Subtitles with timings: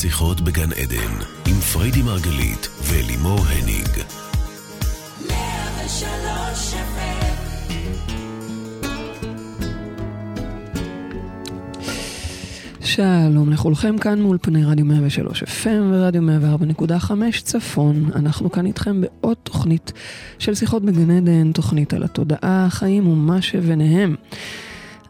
[0.00, 1.14] שיחות בגן עדן,
[1.46, 3.88] עם פריידי מרגלית ולימור הניג.
[12.80, 17.12] שלום לכולכם, כאן מאולפני רדיו 103 FM ורדיו 104.5
[17.42, 18.10] צפון.
[18.14, 19.92] אנחנו כאן איתכם בעוד תוכנית
[20.38, 24.16] של שיחות בגן עדן, תוכנית על התודעה, החיים ומה שביניהם.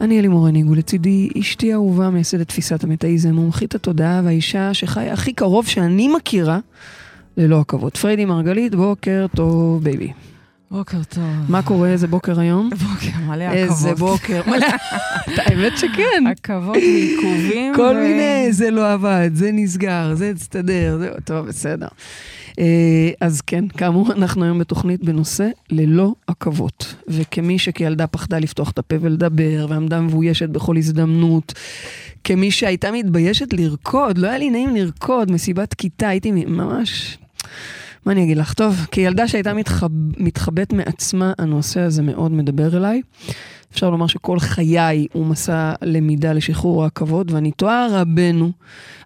[0.00, 5.66] אני אלימור הניג ולצידי אשתי אהובה, מייסדת תפיסת המטאיזם, מומחית התודעה והאישה שחיה הכי קרוב
[5.66, 6.58] שאני מכירה,
[7.36, 7.96] ללא עכבות.
[7.96, 10.12] פריידי מרגלית, בוקר טוב baby.
[10.70, 11.24] בוקר טוב.
[11.48, 11.88] מה קורה?
[11.88, 12.70] איזה בוקר היום?
[12.70, 13.70] בוקר, מלא עכבות.
[13.70, 14.42] איזה בוקר.
[15.36, 16.24] האמת שכן.
[16.30, 17.74] עכבות ועיכובים.
[17.76, 21.10] כל מיני, זה לא עבד, זה נסגר, זה הסתדר, זה...
[21.24, 21.88] טוב, בסדר.
[22.58, 26.94] אה, אז כן, כאמור, אנחנו היום בתוכנית בנושא ללא עכבות.
[27.08, 31.52] וכמי שכילדה פחדה לפתוח את הפה ולדבר, ועמדה מבוישת בכל הזדמנות,
[32.24, 37.18] כמי שהייתה מתביישת לרקוד, לא היה לי נעים לרקוד, מסיבת כיתה, הייתי ממש...
[38.06, 38.52] מה אני אגיד לך?
[38.54, 39.88] טוב, כילדה שהייתה מתחב...
[40.16, 43.02] מתחבאת מעצמה, הנושא הזה מאוד מדבר אליי.
[43.72, 48.52] אפשר לומר שכל חיי הוא מסע למידה לשחרור העכבות, ואני תוהה רבנו,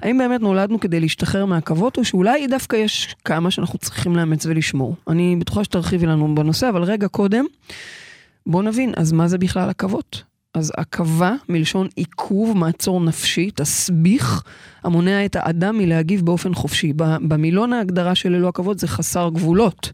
[0.00, 4.96] האם באמת נולדנו כדי להשתחרר מהעכבות, או שאולי דווקא יש כמה שאנחנו צריכים לאמץ ולשמור.
[5.08, 7.44] אני בטוחה שתרחיבי לנו בנושא, אבל רגע קודם,
[8.46, 10.22] בואו נבין, אז מה זה בכלל עכבות?
[10.54, 14.42] אז עכבה, מלשון עיכוב, מעצור נפשי, תסביך,
[14.84, 16.92] המונע את האדם מלהגיב באופן חופשי.
[16.96, 19.92] במילון ההגדרה של ללא עכבות זה חסר גבולות.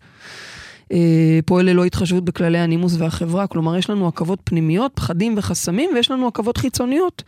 [0.93, 6.11] אה, פועל ללא התחשבות בכללי הנימוס והחברה, כלומר יש לנו עכבות פנימיות, פחדים וחסמים, ויש
[6.11, 7.23] לנו עכבות חיצוניות.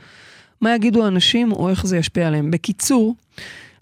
[0.60, 2.50] מה יגידו האנשים או איך זה ישפיע עליהם.
[2.50, 3.14] בקיצור,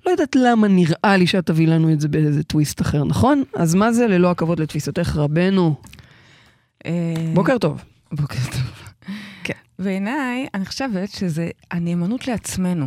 [0.07, 3.43] לא יודעת למה נראה לי שאת תביא לנו את זה באיזה טוויסט אחר, נכון?
[3.55, 5.75] אז מה זה ללא עכבות לתפיסתך, רבנו?
[6.87, 7.85] אה, בוקר טוב.
[8.13, 8.63] בוקר טוב.
[9.45, 9.55] כן.
[9.79, 12.87] בעיניי, אני חושבת שזה הנאמנות לעצמנו,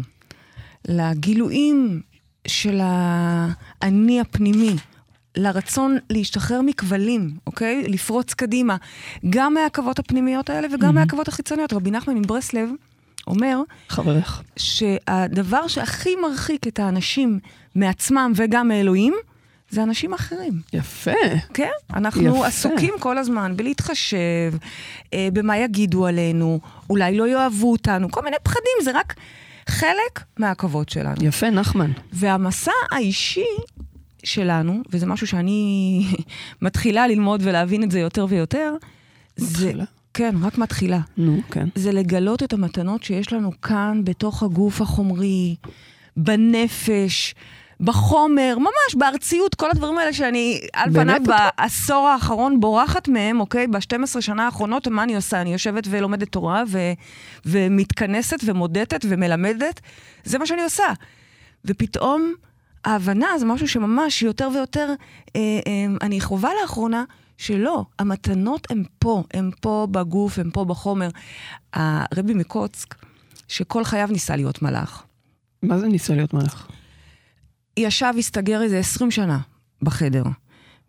[0.87, 2.01] לגילויים
[2.47, 4.75] של האני הפנימי.
[5.37, 7.83] לרצון להשתחרר מכבלים, אוקיי?
[7.87, 8.75] לפרוץ קדימה,
[9.29, 10.91] גם מהעכבות הפנימיות האלה וגם mm-hmm.
[10.91, 11.73] מהעכבות החיצוניות.
[11.73, 12.69] רבי נחמן מברסלב
[13.27, 13.61] אומר...
[13.89, 14.43] חברך.
[14.57, 17.39] שהדבר שהכי מרחיק את האנשים
[17.75, 19.13] מעצמם וגם מאלוהים,
[19.69, 20.61] זה אנשים אחרים.
[20.73, 21.11] יפה.
[21.53, 22.47] כן, אנחנו יפה.
[22.47, 24.53] עסוקים כל הזמן בלהתחשב,
[25.13, 26.59] אה, במה יגידו עלינו,
[26.89, 29.13] אולי לא יאהבו אותנו, כל מיני פחדים, זה רק
[29.67, 31.15] חלק מהעכבות שלנו.
[31.21, 31.91] יפה, נחמן.
[32.13, 33.45] והמסע האישי
[34.23, 36.03] שלנו, וזה משהו שאני
[36.61, 38.73] מתחילה ללמוד ולהבין את זה יותר ויותר,
[39.39, 39.83] מתחילה?
[39.83, 39.89] זה...
[40.13, 40.99] כן, רק מתחילה.
[41.17, 41.67] נו, כן.
[41.75, 45.55] זה לגלות את המתנות שיש לנו כאן, בתוך הגוף החומרי,
[46.17, 47.35] בנפש,
[47.79, 53.67] בחומר, ממש בארציות, כל הדברים האלה שאני על פניו בעשור האחרון בורחת מהם, אוקיי?
[53.67, 55.41] ב-12 שנה האחרונות, מה אני עושה?
[55.41, 56.91] אני יושבת ולומדת תורה ו-
[57.45, 59.81] ומתכנסת ומודדת ומלמדת,
[60.23, 60.93] זה מה שאני עושה.
[61.65, 62.33] ופתאום
[62.85, 64.93] ההבנה זה משהו שממש יותר ויותר
[65.35, 67.03] אה, אה, אני חווה לאחרונה,
[67.37, 71.09] שלא, המתנות הן פה, הן פה בגוף, הן פה בחומר.
[71.73, 72.95] הרבי מקוצק,
[73.47, 75.03] שכל חייו ניסה להיות מלאך.
[75.63, 76.67] מה זה ניסה להיות מלאך?
[77.77, 79.39] ישב, הסתגר איזה 20 שנה
[79.81, 80.23] בחדר.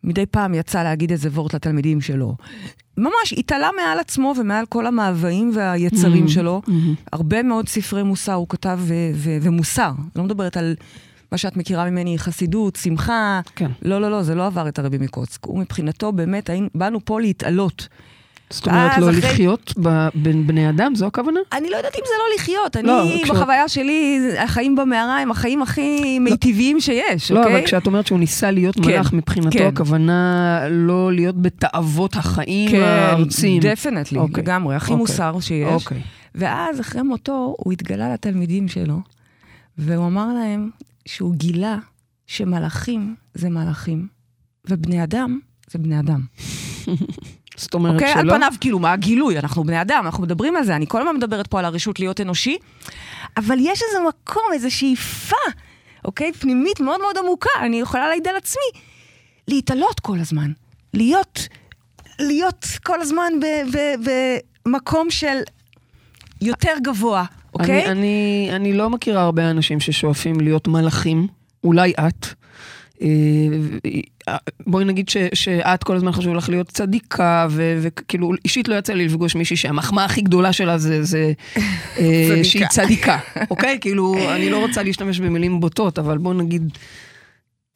[0.05, 2.37] מדי פעם יצא להגיד איזה וורט לתלמידים שלו.
[2.97, 6.63] ממש התעלה מעל עצמו ומעל כל המאוויים והיצרים mm-hmm, שלו.
[6.67, 7.09] Mm-hmm.
[7.13, 9.93] הרבה מאוד ספרי מוסר הוא כתב ו- ו- ומוסר.
[10.17, 10.75] לא מדברת על
[11.35, 13.41] מה שאת מכירה ממני, חסידות, שמחה.
[13.57, 13.71] כן.
[13.83, 15.45] לא, לא, לא, זה לא עבר את הרבי מקוצק.
[15.45, 17.89] הוא מבחינתו באמת, היינו, באנו פה להתעלות.
[18.51, 19.21] זאת אומרת, לא אחרי...
[19.21, 19.75] לחיות
[20.15, 21.41] בין בני אדם, זו הכוונה?
[21.53, 22.77] אני לא יודעת אם זה לא לחיות.
[22.77, 23.69] אני, לא, בחוויה.
[23.69, 26.25] שלי, החיים במערה הם החיים הכי לא.
[26.25, 27.53] מיטיביים שיש, לא, אוקיי?
[27.53, 29.67] לא, אבל כשאת אומרת שהוא ניסה להיות כן, מלאך, מבחינתו כן.
[29.67, 33.63] הכוונה לא להיות בתאוות החיים כן, הארצים.
[33.63, 34.43] כן, דפנטלי, אוקיי.
[34.43, 34.97] לגמרי, הכי אוקיי.
[34.97, 35.85] מוסר שיש.
[35.85, 36.01] אוקיי.
[36.35, 38.99] ואז, אחרי מותו, הוא התגלה לתלמידים שלו,
[39.79, 40.71] והוא אמר להם
[41.07, 41.79] שהוא גילה
[42.27, 44.09] שמלאכים זה מלאכים,
[44.69, 45.39] ובני אדם
[45.71, 46.21] זה בני אדם.
[47.57, 48.21] זאת אומרת okay, שלא?
[48.21, 49.39] על פניו, כאילו, מה הגילוי?
[49.39, 52.21] אנחנו בני אדם, אנחנו מדברים על זה, אני כל הזמן מדברת פה על הרשות להיות
[52.21, 52.59] אנושי,
[53.37, 55.37] אבל יש איזה מקום, איזו שאיפה,
[56.05, 56.31] אוקיי?
[56.35, 58.81] Okay, פנימית מאוד מאוד עמוקה, אני יכולה להעיד על עצמי,
[59.49, 60.53] להתעלות כל הזמן,
[60.95, 61.49] להיות,
[62.19, 63.33] להיות כל הזמן
[64.67, 65.39] במקום של
[66.41, 67.87] יותר גבוה, אוקיי?
[67.87, 71.27] אני, אני, אני לא מכירה הרבה אנשים ששואפים להיות מלאכים,
[71.65, 72.27] אולי את.
[73.03, 74.37] אה,
[74.67, 78.93] בואי נגיד ש, שאת כל הזמן חשוב לך להיות צדיקה, ו, וכאילו אישית לא יצא
[78.93, 81.33] לי לפגוש מישהי שהמחמאה הכי גדולה שלה זה, זה
[81.99, 83.19] אה, שהיא צדיקה,
[83.51, 83.79] אוקיי?
[83.81, 86.79] כאילו, אני לא רוצה להשתמש במילים בוטות, אבל בואי נגיד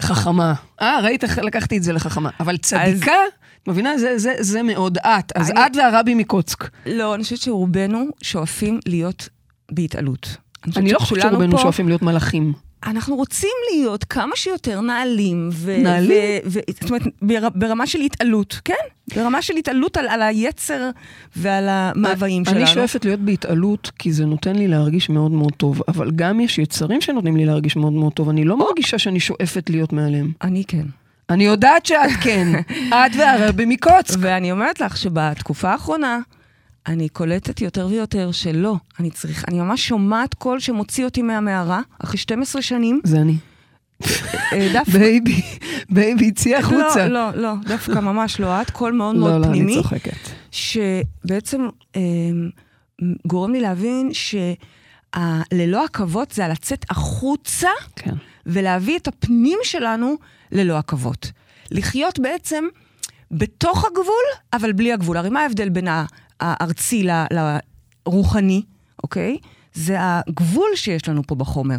[0.02, 0.54] חכמה.
[0.80, 2.30] אה, ראית איך לקחתי את זה לחכמה.
[2.40, 3.12] אבל צדיקה...
[3.62, 3.98] את מבינה?
[3.98, 5.32] זה, זה, זה מאוד את.
[5.36, 5.66] אז אני...
[5.66, 6.68] את והרבי מקוצק.
[6.86, 9.28] לא, אני חושבת שרובנו שואפים להיות
[9.70, 10.36] בהתעלות.
[10.64, 11.62] אני, אני לא חושבת שרובנו פה...
[11.62, 12.52] שואפים להיות מלאכים.
[12.86, 15.48] אנחנו רוצים להיות כמה שיותר נעלים.
[15.52, 16.10] ו- נעלים?
[16.46, 18.74] ו- ו- זאת אומרת, בר- ברמה של התעלות, כן?
[19.16, 20.90] ברמה של התעלות על, על היצר
[21.36, 22.56] ועל המאוויים שלנו.
[22.56, 26.58] אני שואפת להיות בהתעלות, כי זה נותן לי להרגיש מאוד מאוד טוב, אבל גם יש
[26.58, 28.28] יצרים שנותנים לי להרגיש מאוד מאוד טוב.
[28.28, 30.32] אני לא מרגישה שאני שואפת להיות מעליהם.
[30.42, 30.84] אני כן.
[31.30, 32.48] אני יודעת שאת כן.
[32.92, 34.16] את והרבי מקוצק.
[34.20, 36.18] ואני אומרת לך שבתקופה האחרונה,
[36.86, 42.18] אני קולטת יותר ויותר שלא, אני צריך, אני ממש שומעת קול שמוציא אותי מהמערה, אחרי
[42.18, 43.36] 12 שנים, זה אני.
[44.52, 44.92] אה, דווקא...
[44.98, 45.42] baby,
[45.90, 47.08] baby, צאי החוצה.
[47.08, 50.12] לא, לא, לא, דווקא ממש לא את, קול מאוד לא, מאוד לא, אני פנימי, צוחקת.
[50.50, 52.00] שבעצם אה,
[53.26, 58.14] גורם לי להבין שללא עכבות זה לצאת החוצה כן.
[58.46, 60.14] ולהביא את הפנים שלנו
[60.52, 61.32] ללא עכבות.
[61.70, 62.64] לחיות בעצם
[63.30, 65.16] בתוך הגבול, אבל בלי הגבול.
[65.16, 66.04] הרי מה ההבדל בין ה-
[66.40, 67.24] הארצי ל-
[68.06, 68.62] לרוחני,
[69.02, 69.38] אוקיי?
[69.74, 71.76] זה הגבול שיש לנו פה בחומר.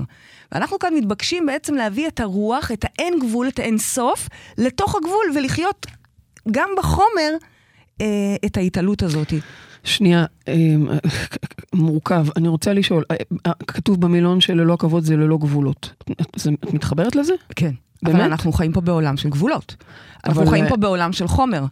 [0.51, 4.27] ואנחנו כאן מתבקשים בעצם להביא את הרוח, את האין גבול, את האין סוף,
[4.57, 5.85] לתוך הגבול, ולחיות
[6.51, 7.31] גם בחומר
[8.01, 8.05] אה,
[8.45, 9.33] את ההתעלות הזאת.
[9.83, 10.53] שנייה, אה,
[11.73, 12.25] מורכב.
[12.37, 13.15] אני רוצה לשאול, אה,
[13.47, 15.93] אה, כתוב במילון שללא עכבות זה ללא גבולות.
[16.11, 17.33] את- מתחברת לזה?
[17.55, 17.71] כן.
[18.03, 18.15] באמת?
[18.15, 19.75] אבל אנחנו חיים פה בעולם של גבולות.
[20.25, 21.65] אנחנו חיים אה, פה בעולם של חומר.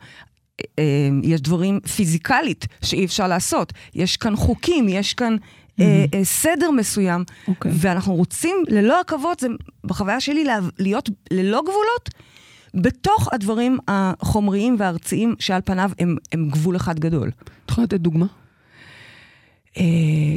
[0.80, 0.84] אה,
[1.24, 3.74] יש דברים פיזיקלית שאי אפשר לעשות.
[3.96, 5.36] יש כאן חוקים, יש כאן
[5.80, 7.24] אה, סדר מסוים.
[7.48, 7.72] אוקיי.
[7.76, 9.48] ואנחנו רוצים, ללא עכבות, זה
[9.84, 12.10] בחוויה שלי לה- להיות ללא גבולות,
[12.74, 17.32] בתוך הדברים החומריים והארציים שעל פניו הם, הם גבול אחד גדול.
[17.66, 18.26] את יכולה לתת דוגמה?
[19.78, 19.84] אה,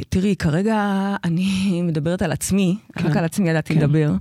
[0.09, 0.77] תראי, כרגע
[1.23, 1.45] אני
[1.87, 3.07] מדברת על עצמי, כן.
[3.07, 3.79] רק על עצמי ידעתי כן.
[3.79, 4.11] לדבר,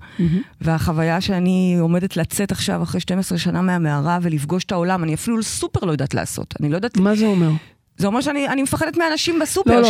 [0.60, 5.86] והחוויה שאני עומדת לצאת עכשיו אחרי 12 שנה מהמערה ולפגוש את העולם, אני אפילו סופר
[5.86, 6.54] לא יודעת לעשות.
[6.60, 7.50] אני לא יודעת, מה זה אומר?
[7.96, 9.80] זה אומר שאני אני מפחדת מאנשים בסופר.
[9.80, 9.88] לא, לא,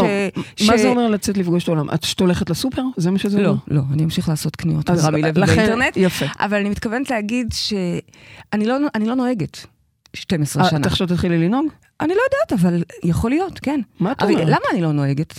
[0.56, 0.80] ש, מה ש...
[0.80, 1.90] זה אומר לצאת לפגוש את העולם?
[1.94, 2.82] את שאת הולכת לסופר?
[2.96, 3.58] זה מה שזה לא, אומר?
[3.68, 6.26] לא, אני אמשיך לעשות קניות ברמי לכן- באינטרנט, יפה.
[6.40, 9.66] אבל אני מתכוונת להגיד שאני לא, לא נוהגת
[10.14, 10.80] 12 אה, שנה.
[10.80, 11.66] את עכשיו תתחילי לנהוג?
[12.00, 13.81] אני לא יודעת, אבל יכול להיות, כן.
[14.00, 14.47] מה את אומרת?
[14.47, 15.35] למה אני לא נוהגת?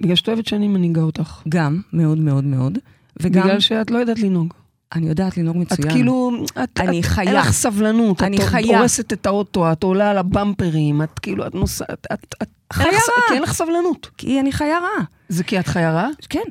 [0.00, 1.42] בגלל שאת אוהבת שאני מנהיגה אותך.
[1.48, 2.78] גם, מאוד מאוד מאוד.
[3.20, 4.54] וגם, בגלל שאת לא יודעת לנהוג.
[4.94, 5.92] אני יודעת לנהוג את מצוין.
[5.92, 6.30] כאילו,
[6.64, 7.24] את, אני את, חיה.
[7.24, 8.78] אין לך סבלנות, אני את חיה.
[8.78, 12.86] הורסת את האוטו, את עולה על הבמפרים, את כאילו, את נוסעת, את, את, את חיה
[12.86, 13.28] רעה.
[13.28, 14.10] כי אין לך סבלנות.
[14.18, 15.04] כי אני חיה רעה.
[15.28, 16.08] זה כי את חיה רעה?
[16.28, 16.44] כן.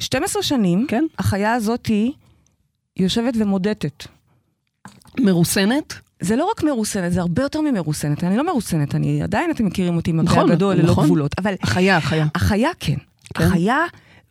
[0.00, 1.04] 12 שנים, כן.
[1.18, 2.12] החיה הזאתי
[2.96, 4.06] יושבת ומודדת.
[5.20, 5.94] מרוסנת?
[6.20, 8.24] זה לא רק מרוסנת, זה הרבה יותר ממרוסנת.
[8.24, 11.04] אני לא מרוסנת, אני עדיין, אתם מכירים אותי הפה נכון, הגדול, ללא נכון.
[11.04, 11.34] גבולות.
[11.38, 12.26] אבל החיה, החיה.
[12.34, 12.94] החיה כן.
[13.34, 13.44] כן?
[13.44, 13.84] החיה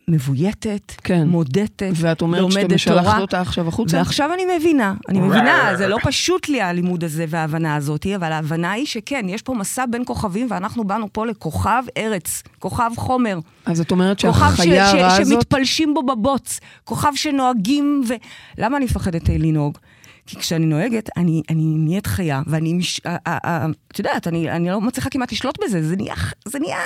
[0.08, 1.28] מבויתת, כן.
[1.28, 3.20] מודדת, ואת אומרת שאתה לומדת משלחת.
[3.20, 3.96] אותה עכשיו החוצה?
[3.96, 8.72] ועכשיו אני מבינה, אני מבינה, זה לא פשוט לי הלימוד הזה וההבנה הזאת, אבל ההבנה
[8.72, 13.38] היא שכן, יש פה מסע בין כוכבים, ואנחנו באנו פה לכוכב ארץ, כוכב חומר.
[13.66, 15.34] אז את אומרת כוכב שהחיה הרעה הזאת...
[15.34, 18.14] שמתפלשים בו בבוץ, כוכב שנוהגים ו...
[18.58, 19.78] למה אני מפחדת לנהוג?
[20.30, 23.00] כי כשאני נוהגת, אני, אני נהיית חיה, ואני, מש...
[23.92, 26.78] את יודעת, אני, אני לא מצליחה כמעט לשלוט בזה, זה נהיה, זה נהיה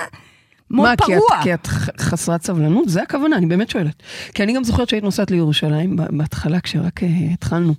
[0.71, 1.39] מאוד מה, כי פרוע.
[1.39, 2.89] את, כי את ח- חסרת סבלנות?
[2.89, 4.03] זה הכוונה, אני באמת שואלת.
[4.33, 7.73] כי אני גם זוכרת שהיית נוסעת לירושלים בהתחלה, כשרק uh, התחלנו.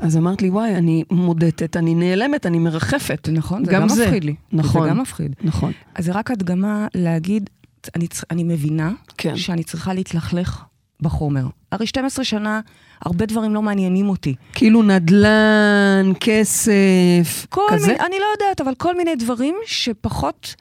[0.00, 3.28] אז אמרת לי, וואי, אני מודדת, אני נעלמת, אני מרחפת.
[3.32, 4.34] נכון, זה גם, מפחיד לי.
[4.52, 4.82] נכון.
[4.82, 5.36] זה גם מפחיד.
[5.44, 5.72] נכון.
[5.94, 7.50] אז זה רק הדגמה להגיד,
[7.96, 9.36] אני, אני מבינה כן.
[9.36, 10.62] שאני צריכה להתלכלך
[11.00, 11.46] בחומר.
[11.72, 12.60] הרי 12 שנה,
[13.02, 14.34] הרבה דברים לא מעניינים אותי.
[14.52, 17.86] כאילו נדל"ן, כסף, כל כזה?
[17.86, 20.54] מיני, אני לא יודעת, אבל כל מיני דברים שפחות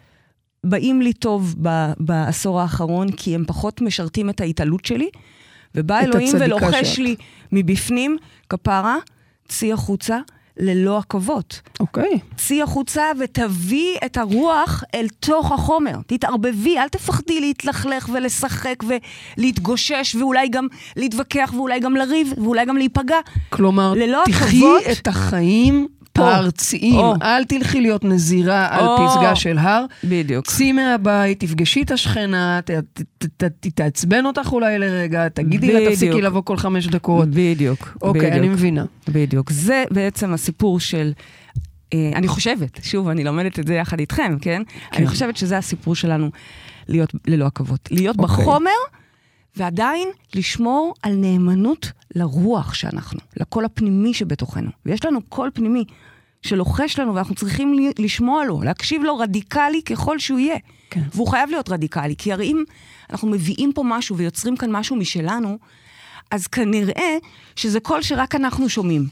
[0.64, 5.10] באים לי טוב ב, בעשור האחרון, כי הם פחות משרתים את ההתעלות שלי,
[5.76, 6.98] ובא אלוהים ולוחש שאת.
[6.98, 7.16] לי
[7.52, 8.18] מבפנים,
[8.50, 8.98] כפרה,
[9.48, 10.20] צאי החוצה
[10.58, 11.62] ללא עכבות.
[11.80, 12.20] אוקיי.
[12.38, 15.96] צאי החוצה ותביאי את הרוח אל תוך החומר.
[16.08, 18.84] תתערבבי, אל תפחדי להתלכלך ולשחק
[19.38, 23.18] ולהתגושש, ואולי גם להתווכח, ואולי גם לריב, ואולי גם להיפגע.
[23.50, 24.82] כלומר, ללא תחי עכבות.
[24.92, 26.30] את החיים פה.
[26.32, 26.96] הארציים.
[26.96, 27.14] או.
[27.22, 28.98] אל תלכי להיות נזירה על או.
[29.08, 29.86] פסגה של הר.
[30.04, 30.46] בדיוק.
[30.46, 35.92] צאי מהבית, תפגשי את השכנה, ת- ת- ת- ת- תעצבן אותך אולי לרגע, תגידי לה.
[35.92, 37.28] תפסיקי לבוא כל חמש דקות.
[37.30, 37.98] בדיוק.
[38.02, 38.36] אוקיי, בדיוק.
[38.36, 38.86] אני מבינה.
[39.08, 39.52] בדיוק.
[39.52, 41.12] זה בעצם הסיפור של...
[41.94, 44.62] אה, אני חושבת, שוב, אני לומדת את זה יחד איתכם, כן?
[44.92, 44.98] כן.
[44.98, 46.30] אני חושבת שזה הסיפור שלנו
[46.88, 47.90] להיות ללא עכבות.
[47.92, 48.36] להיות אוקיי.
[48.36, 48.70] בחומר,
[49.58, 54.72] ועדיין לשמור על נאמנות לרוח שאנחנו, לקול הפנימי שבתוכנו.
[54.86, 55.86] ויש לנו קול פנימי
[56.42, 60.58] שלוחש לנו, ואנחנו צריכים לשמוע לו, להקשיב לו רדיקלי ככל שהוא יהיה.
[60.90, 61.02] כן.
[61.14, 62.64] והוא חייב להיות רדיקלי, כי הרי אם
[63.10, 65.58] אנחנו מביאים פה משהו ויוצרים כאן משהו משלנו,
[66.32, 67.18] אז כנראה
[67.56, 69.08] שזה קול שרק אנחנו שומעים.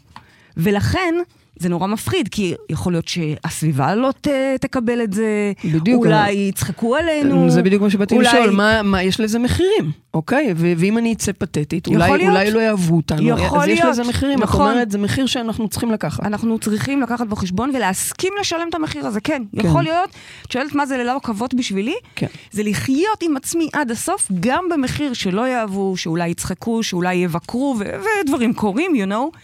[0.57, 1.15] ולכן,
[1.59, 4.27] זה נורא מפחיד, כי יכול להיות שהסביבה לא ת,
[4.61, 6.05] תקבל את זה, בדיוק.
[6.05, 7.49] אולי יצחקו עלינו.
[7.49, 10.53] זה בדיוק מה שבאתי אולי- לשאול, מה, מה, יש לזה מחירים, אוקיי?
[10.55, 12.21] ו- ואם אני אצא פתטית, אולי, להיות.
[12.31, 13.27] אולי לא יאהבו אותנו.
[13.39, 13.91] יכול אז יש להיות.
[13.91, 14.61] לזה מחירים, את נכון.
[14.71, 16.25] אומרת, זה מחיר שאנחנו צריכים לקחת.
[16.25, 19.43] אנחנו צריכים לקחת בחשבון ולהסכים לשלם את המחיר הזה, כן.
[19.59, 19.67] כן.
[19.67, 20.09] יכול להיות,
[20.45, 21.95] את שואלת מה זה ללא עכבות בשבילי?
[22.15, 22.27] כן.
[22.51, 27.83] זה לחיות עם עצמי עד הסוף, גם במחיר שלא יאהבו, שאולי יצחקו, שאולי יבקרו, ו-
[28.23, 29.37] ודברים קורים, you know.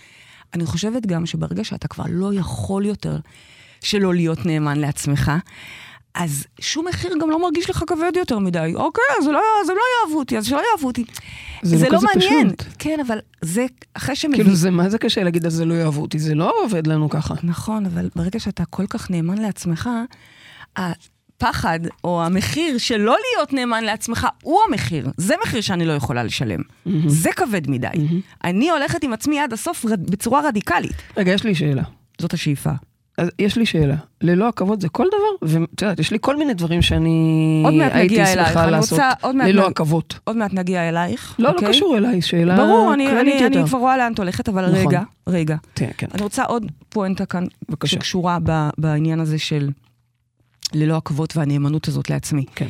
[0.53, 3.17] אני חושבת גם שברגע שאתה כבר לא יכול יותר
[3.81, 5.31] שלא להיות נאמן לעצמך,
[6.13, 8.73] אז שום מחיר גם לא מרגיש לך כבד יותר מדי.
[8.75, 11.05] אוקיי, אז לא, אז הם לא יאהבו אותי, אז שלא יאהבו אותי.
[11.63, 12.55] זה לא כזה מעניין.
[12.55, 12.73] פשוט.
[12.79, 14.41] כן, אבל זה אחרי שמבין...
[14.41, 17.09] כאילו, זה, מה זה קשה להגיד, אז זה לא יאהבו אותי, זה לא עובד לנו
[17.09, 17.33] ככה.
[17.43, 19.89] נכון, אבל ברגע שאתה כל כך נאמן לעצמך,
[21.43, 25.07] הפחד או המחיר של לא להיות נאמן לעצמך הוא המחיר.
[25.17, 26.59] זה מחיר שאני לא יכולה לשלם.
[27.07, 27.87] זה כבד מדי.
[28.43, 30.95] אני הולכת עם עצמי עד הסוף רד- בצורה רדיקלית.
[31.17, 31.83] רגע, יש לי שאלה.
[32.21, 32.69] זאת השאיפה.
[33.17, 33.95] אז יש לי שאלה.
[34.21, 35.47] ללא עכבות זה כל דבר?
[35.59, 38.47] ואת יודעת, יש לי כל מיני דברים שאני הייתי אלייך.
[38.47, 40.19] שמחה אני לעשות רוצה עוד מעט ללא עכבות.
[40.23, 41.35] עוד מעט נגיע אלייך.
[41.39, 41.67] לא, אוקיי?
[41.67, 43.45] לא קשור אליי, שאלה ברור, אני, אני.
[43.45, 44.87] אני כבר רואה לאן את הולכת, אבל נכון.
[44.87, 45.55] רגע, רגע.
[45.75, 46.07] כן, כן.
[46.13, 47.91] אני רוצה עוד פואנטה כאן, בבקשה.
[47.91, 49.69] שקשורה ב, בעניין הזה של
[50.73, 52.45] ללא עכבות והנאמנות הזאת לעצמי.
[52.55, 52.69] כן.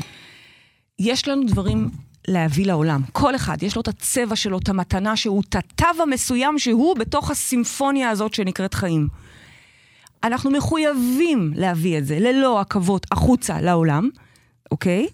[0.99, 1.89] יש לנו דברים
[2.27, 3.01] להביא לעולם.
[3.11, 7.31] כל אחד, יש לו את הצבע שלו, את המתנה שהוא, את התו המסוים שהוא בתוך
[7.31, 9.07] הסימפוניה הזאת שנקראת חיים.
[10.23, 14.09] אנחנו מחויבים להביא את זה ללא עכבות החוצה לעולם,
[14.71, 15.07] אוקיי?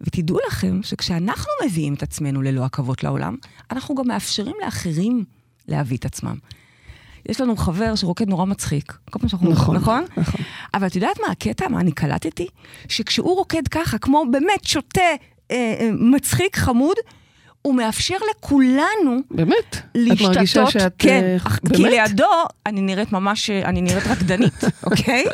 [0.00, 3.36] ותדעו לכם שכשאנחנו מביאים את עצמנו ללא עכבות לעולם,
[3.70, 5.24] אנחנו גם מאפשרים לאחרים
[5.68, 6.36] להביא את עצמם.
[7.28, 8.92] יש לנו חבר שרוקד נורא מצחיק.
[9.10, 9.50] כל פעם שאנחנו...
[9.50, 10.04] נכון, נכון?
[10.16, 10.40] נכון.
[10.74, 11.68] אבל את יודעת מה הקטע?
[11.68, 12.46] מה אני קלטתי?
[12.88, 15.00] שכשהוא רוקד ככה, כמו באמת שוטה,
[15.50, 16.96] אה, אה, מצחיק, חמוד,
[17.62, 19.54] הוא מאפשר לכולנו באמת?
[19.72, 20.94] את להשתתות, מרגישה שאת...
[20.98, 22.08] כן, אה, אך- כי באמת?
[22.08, 22.24] לידו
[22.66, 24.54] אני נראית ממש, אה, אני נראית רקדנית,
[24.90, 25.24] אוקיי?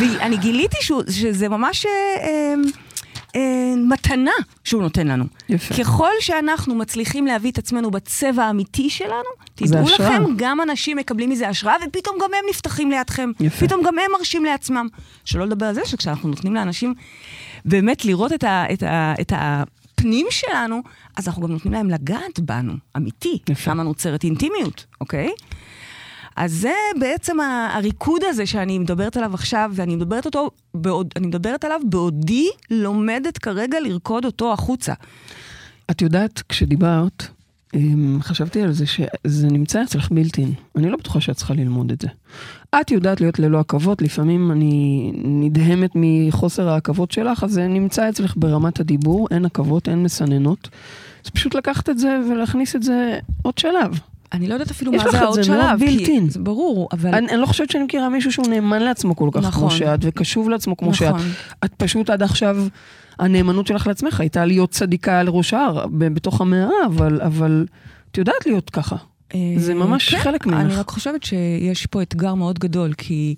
[0.00, 2.54] ואני גיליתי שהוא, שזה ממש אה,
[3.88, 4.30] מתנה
[4.64, 5.24] שהוא נותן לנו.
[5.48, 5.74] יפה.
[5.74, 10.08] ככל שאנחנו מצליחים להביא את עצמנו בצבע האמיתי שלנו, תדעו השראה.
[10.08, 13.30] לכם, גם אנשים מקבלים מזה השראה, ופתאום גם הם נפתחים לידכם.
[13.40, 13.66] יפה.
[13.66, 14.88] פתאום גם הם מרשים לעצמם.
[15.24, 16.94] שלא לדבר על זה שכשאנחנו נותנים לאנשים
[17.64, 20.82] באמת לראות את, ה, את, ה, את הפנים שלנו,
[21.16, 23.38] אז אנחנו גם נותנים להם לגעת בנו, אמיתי.
[23.48, 23.62] יפה.
[23.62, 25.30] שם נוצרת אינטימיות, אוקיי?
[26.36, 27.36] אז זה בעצם
[27.74, 33.80] הריקוד הזה שאני מדברת עליו עכשיו, ואני מדברת אותו, בעוד, מדברת עליו בעודי לומדת כרגע
[33.80, 34.92] לרקוד אותו החוצה.
[35.90, 37.28] את יודעת, כשדיברת,
[37.74, 40.52] אמ, חשבתי על זה שזה נמצא אצלך בילטין.
[40.76, 42.08] אני לא בטוחה שאת צריכה ללמוד את זה.
[42.80, 48.34] את יודעת להיות ללא עכבות, לפעמים אני נדהמת מחוסר העכבות שלך, אז זה נמצא אצלך
[48.36, 50.68] ברמת הדיבור, אין עכבות, אין מסננות.
[51.24, 54.00] אז פשוט לקחת את זה ולהכניס את זה עוד שלב.
[54.34, 55.78] אני לא יודעת אפילו יש מה לך זה את העוד זה מאוד שלב.
[55.88, 56.30] כי- built in.
[56.32, 57.14] זה ברור, אבל...
[57.14, 59.60] אני, אני לא חושבת שאני מכירה מישהו שהוא נאמן לעצמו כל כך נכון.
[59.68, 61.14] כמו שאת, וקשוב לעצמו כמו שאת.
[61.14, 61.26] נכון.
[61.64, 62.56] את פשוט עד עכשיו,
[63.18, 67.66] הנאמנות שלך לעצמך הייתה להיות צדיקה על ראש ההר, בתוך המערה, אבל, אבל
[68.10, 68.96] את יודעת להיות ככה.
[69.56, 70.56] זה אה, ממש כן, חלק ממך.
[70.60, 73.34] אני רק חושבת שיש פה אתגר מאוד גדול, כי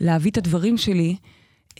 [0.00, 1.16] להביא את הדברים שלי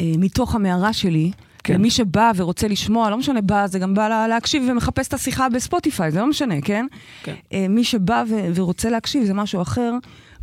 [0.01, 1.31] אה, מתוך המערה שלי,
[1.65, 1.75] כן.
[1.75, 5.49] למי שבא ורוצה לשמוע, לא משנה בא, זה גם בא לה- להקשיב ומחפש את השיחה
[5.49, 6.87] בספוטיפיי, זה לא משנה, כן?
[7.23, 7.35] כן.
[7.53, 9.93] אה, מי שבא ו- ורוצה להקשיב זה משהו אחר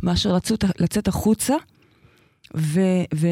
[0.02, 1.54] מאשר לצאת, לצאת החוצה
[2.56, 2.80] ו-
[3.14, 3.26] ו-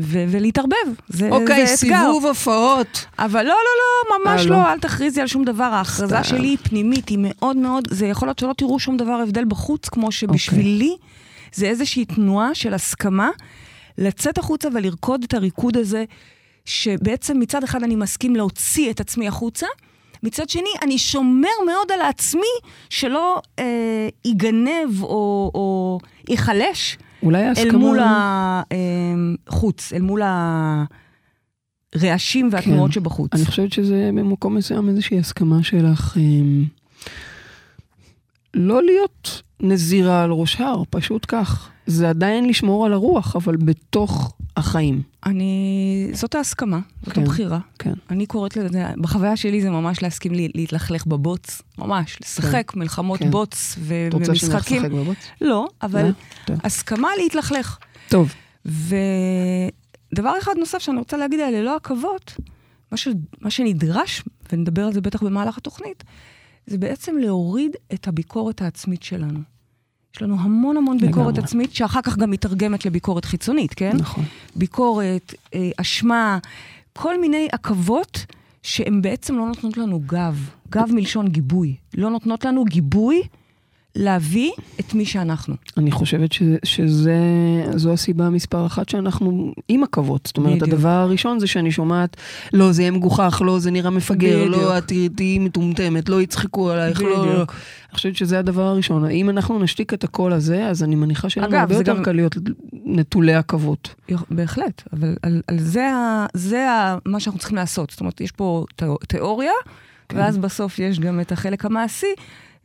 [0.00, 0.74] ו- ולהתערבב.
[1.08, 1.98] זה, אוקיי, זה אתגר.
[2.06, 3.06] סיבוב הופעות.
[3.18, 4.72] אבל לא, לא, לא, ממש אה, לא, לא.
[4.72, 5.64] אל תכריזי על שום דבר.
[5.64, 6.24] ההכרזה סתם.
[6.24, 9.88] שלי היא פנימית, היא מאוד מאוד, זה יכול להיות שלא תראו שום דבר הבדל בחוץ,
[9.88, 11.08] כמו שבשבילי אוקיי.
[11.54, 13.30] זה איזושהי תנועה של הסכמה
[13.98, 16.04] לצאת החוצה ולרקוד את הריקוד הזה,
[16.66, 19.66] שבעצם מצד אחד אני מסכים להוציא את עצמי החוצה,
[20.22, 22.40] מצד שני, אני שומר מאוד על עצמי
[22.90, 26.98] שלא אה, ייגנב או, או ייחלש.
[27.58, 27.98] אל מול
[29.48, 30.22] החוץ, אל מול
[31.94, 32.94] הרעשים והתנועות כן.
[32.94, 33.30] שבחוץ.
[33.34, 36.64] אני חושבת שזה במקום מסוים איזושהי הסכמה שלך אמ,
[38.54, 41.70] לא להיות נזירה על ראש הר, פשוט כך.
[41.86, 45.02] זה עדיין לשמור על הרוח, אבל בתוך החיים.
[45.26, 47.22] אני, זאת ההסכמה, זאת כן.
[47.22, 47.58] הבחירה.
[47.78, 47.92] כן.
[48.10, 53.30] אני קוראת לזה, בחוויה שלי זה ממש להסכים לי, להתלכלך בבוץ, ממש, לשחק מלחמות כן.
[53.30, 54.82] בוץ ו- את רוצה ומשחקים.
[54.82, 55.18] לשחק בבוץ?
[55.40, 56.04] לא, אבל
[56.48, 56.54] לא?
[56.64, 57.78] הסכמה להתלכלך.
[58.08, 58.34] טוב.
[58.64, 62.36] ודבר אחד נוסף שאני רוצה להגיד על ללא עכבות,
[62.92, 63.08] מה, ש...
[63.40, 64.22] מה שנדרש,
[64.52, 66.04] ונדבר על זה בטח במהלך התוכנית,
[66.66, 69.40] זה בעצם להוריד את הביקורת העצמית שלנו.
[70.16, 71.44] יש לנו המון המון ביקורת לגמרי.
[71.44, 73.96] עצמית, שאחר כך גם מתרגמת לביקורת חיצונית, כן?
[73.96, 74.24] נכון.
[74.56, 76.38] ביקורת, אה, אשמה,
[76.92, 78.26] כל מיני עכבות
[78.62, 80.50] שהן בעצם לא נותנות לנו גב.
[80.70, 81.76] גב מלשון גיבוי.
[81.94, 83.22] לא נותנות לנו גיבוי
[83.96, 84.50] להביא
[84.80, 85.54] את מי שאנחנו.
[85.76, 90.20] אני חושבת ש, שזו הסיבה מספר אחת שאנחנו עם עכבות.
[90.26, 90.68] זאת אומרת, בדיוק.
[90.72, 92.16] הדבר הראשון זה שאני שומעת,
[92.52, 94.56] לא, זה יהיה מגוחך, לא, זה נראה מפגר, בדיוק.
[94.62, 97.34] לא, את תהיי- מטומטמת, לא יצחקו עלייך, לא, לא.
[97.36, 97.44] אני
[97.94, 99.10] חושבת שזה הדבר הראשון.
[99.10, 102.12] אם אנחנו נשתיק את הקול הזה, אז אני מניחה שיהיה לנו הרבה יותר גם- קל
[102.12, 102.36] להיות
[102.84, 103.94] נטולי עכבות.
[104.30, 105.88] בהחלט, אבל על, על זה,
[106.34, 106.66] זה
[107.06, 107.90] מה שאנחנו צריכים לעשות.
[107.90, 109.52] זאת אומרת, יש פה תיאו- תיאוריה,
[110.08, 110.16] כן.
[110.18, 112.06] ואז בסוף יש גם את החלק המעשי.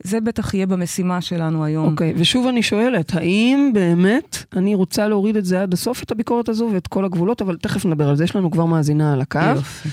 [0.04, 1.92] זה בטח יהיה במשימה שלנו היום.
[1.92, 6.48] אוקיי, ושוב אני שואלת, האם באמת אני רוצה להוריד את זה עד הסוף, את הביקורת
[6.48, 9.38] הזו ואת כל הגבולות, אבל תכף נדבר על זה, יש לנו כבר מאזינה על הקו.
[9.56, 9.88] יופי.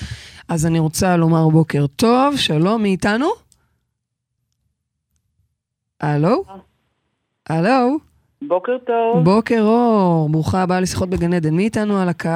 [0.48, 3.28] אז אני רוצה לומר בוקר טוב, שלום, מי איתנו?
[6.02, 6.44] הלו?
[7.50, 7.98] הלו?
[8.48, 11.54] בוקר טוב, בוקר אור, ברוכה הבאה לשיחות בגן עדן.
[11.54, 12.30] מי איתנו על הקו?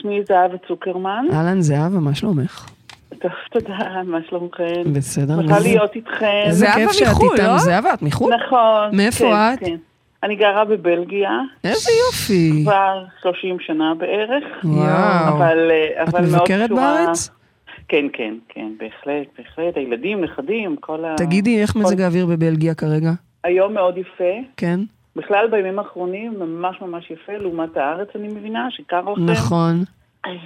[0.00, 1.26] שמי זהבה צוקרמן.
[1.32, 2.77] אהלן זהבה, מה שלומך?
[3.08, 3.74] טוב, תודה,
[4.06, 4.92] מה שלומכם?
[4.92, 5.34] בסדר.
[5.42, 6.44] שמחה להיות איתכם.
[6.50, 7.52] זהבה כיף שאת מחו"ל, איתנו.
[7.52, 7.58] לא?
[7.58, 8.34] זהבה, את מחו"ל?
[8.34, 8.96] נכון.
[8.96, 9.58] מאיפה כן, את?
[9.60, 9.76] כן.
[10.22, 11.30] אני גרה בבלגיה,
[11.64, 12.62] איזה יופי.
[12.64, 14.44] כבר 30 שנה בערך.
[14.64, 15.36] וואו.
[15.36, 17.30] אבל, אה, את אבל מאוד מבקרת קשורה- בארץ?
[17.88, 19.76] כן, כן, כן, בהחלט, בהחלט.
[19.76, 21.14] הילדים, נכדים, כל ה...
[21.16, 23.10] תגידי, איך כל- מזג האוויר בבלגיה כרגע?
[23.44, 24.24] היום מאוד יפה.
[24.56, 24.80] כן?
[25.16, 29.24] בכלל בימים האחרונים ממש ממש יפה, לעומת הארץ, אני מבינה, שקר לכם.
[29.26, 29.84] נכון.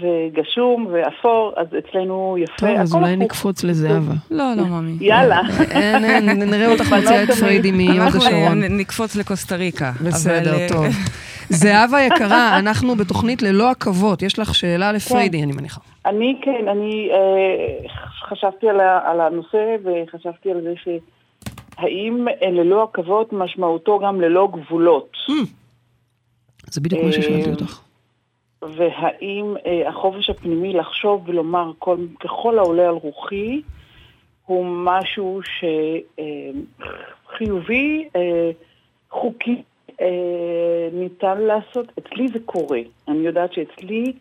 [0.00, 2.54] וגשום ואפור, אז אצלנו יפה.
[2.56, 3.16] טוב, אז אולי.
[3.16, 4.14] נקפוץ לזהבה.
[4.30, 4.96] לא, לא, מאמי.
[5.00, 5.40] יאללה.
[6.52, 7.70] נראה אותך מוציאה את בנות פריידי.
[7.70, 8.60] מהוד אנחנו השרון.
[8.64, 9.92] נ- נקפוץ לקוסטה ריקה.
[10.06, 10.84] בסדר, אה, טוב.
[11.48, 14.22] זהבה יקרה, אנחנו בתוכנית ללא עכבות.
[14.22, 15.80] יש לך שאלה לפריידי, אני מניחה.
[16.06, 17.88] אני כן, אני אה,
[18.28, 18.80] חשבתי על,
[19.20, 25.10] הנושא וחשבתי על זה שהאם אה, ללא עכבות משמעותו גם ללא גבולות,
[26.70, 27.80] זה בדיוק מה ששאלתי אה, אותך.
[28.62, 33.62] והאם אה, החופש הפנימי לחשוב ולומר כל, ככל העולה על רוחי
[34.46, 35.40] הוא משהו
[37.28, 38.50] שחיובי, אה,
[39.10, 39.62] חוקי,
[40.00, 40.06] אה,
[40.92, 41.86] ניתן לעשות.
[41.98, 42.78] אצלי זה קורה.
[43.08, 44.12] אני יודעת שאצלי,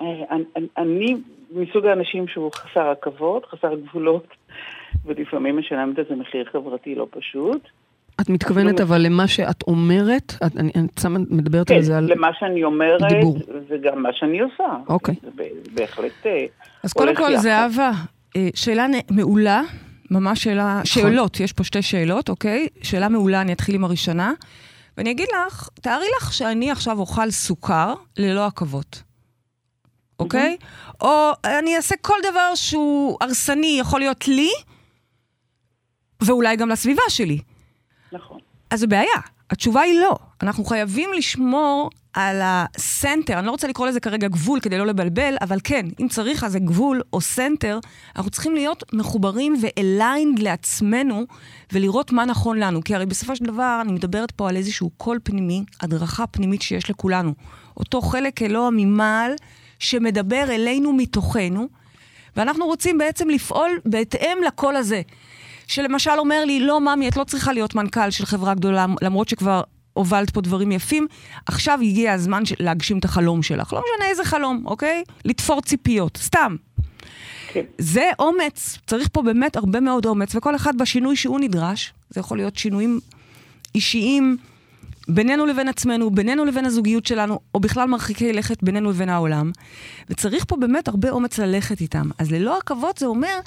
[0.00, 0.44] אה, אני,
[0.76, 1.16] אני-
[1.50, 4.26] מסוג האנשים שהוא חסר עכבות, חסר גבולות,
[5.04, 7.68] ולפעמים משלם את זה מחיר חברתי לא פשוט.
[8.20, 10.34] את מתכוונת לא- אבל למה שאת אומרת?
[10.46, 12.12] את- אני אני שמה- מדברת כן, על זה על...
[12.12, 13.38] למה שאני אומרת, דיבור.
[13.70, 14.64] וגם מה שאני עושה.
[14.88, 15.14] אוקיי.
[15.22, 15.28] זה
[15.74, 16.12] בהחלט...
[16.26, 16.44] אה,
[16.82, 17.36] אז קודם כל.
[17.36, 17.90] זהבה,
[18.36, 19.62] אה, שאלה מעולה,
[20.10, 20.84] ממש שאלה, נכון.
[20.86, 22.66] שאלות, יש פה שתי שאלות, אוקיי?
[22.82, 24.32] שאלה מעולה, אני אתחיל עם הראשונה.
[24.96, 29.02] ואני אגיד לך, תארי לך שאני עכשיו אוכל סוכר ללא עכבות,
[30.20, 30.56] אוקיי?
[31.00, 34.50] או אני אעשה כל דבר שהוא הרסני, יכול להיות לי,
[36.22, 37.38] ואולי גם לסביבה שלי.
[38.16, 38.38] נכון.
[38.70, 39.20] אז זו בעיה.
[39.50, 40.16] התשובה היא לא.
[40.42, 44.86] אנחנו חייבים לשמור על ה center, אני לא רוצה לקרוא לזה כרגע גבול כדי לא
[44.86, 47.78] לבלבל, אבל כן, אם צריך אז זה גבול או center,
[48.16, 51.24] אנחנו צריכים להיות מחוברים ו aligned לעצמנו
[51.72, 52.84] ולראות מה נכון לנו.
[52.84, 56.90] כי הרי בסופו של דבר אני מדברת פה על איזשהו קול פנימי, הדרכה פנימית שיש
[56.90, 57.34] לכולנו.
[57.76, 59.32] אותו חלק אלוה ממעל
[59.78, 61.68] שמדבר אלינו מתוכנו,
[62.36, 65.02] ואנחנו רוצים בעצם לפעול בהתאם לקול הזה.
[65.66, 69.62] שלמשל אומר לי, לא, מאמי, את לא צריכה להיות מנכ"ל של חברה גדולה, למרות שכבר
[69.92, 71.06] הובלת פה דברים יפים,
[71.46, 73.72] עכשיו הגיע הזמן של- להגשים את החלום שלך.
[73.72, 75.02] לא משנה איזה חלום, אוקיי?
[75.24, 76.56] לתפור ציפיות, סתם.
[77.52, 77.62] כן.
[77.78, 82.38] זה אומץ, צריך פה באמת הרבה מאוד אומץ, וכל אחד בשינוי שהוא נדרש, זה יכול
[82.38, 83.00] להיות שינויים
[83.74, 84.36] אישיים
[85.08, 89.50] בינינו לבין עצמנו, בינינו לבין הזוגיות שלנו, או בכלל מרחיקי לכת בינינו לבין העולם.
[90.10, 92.10] וצריך פה באמת הרבה אומץ ללכת איתם.
[92.18, 93.38] אז ללא עכבות זה אומר,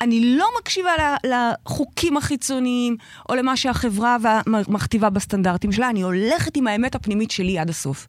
[0.00, 0.90] אני לא מקשיבה
[1.24, 2.96] לחוקים החיצוניים,
[3.28, 4.16] או למה שהחברה
[4.68, 8.06] מכתיבה בסטנדרטים שלה, אני הולכת עם האמת הפנימית שלי עד הסוף.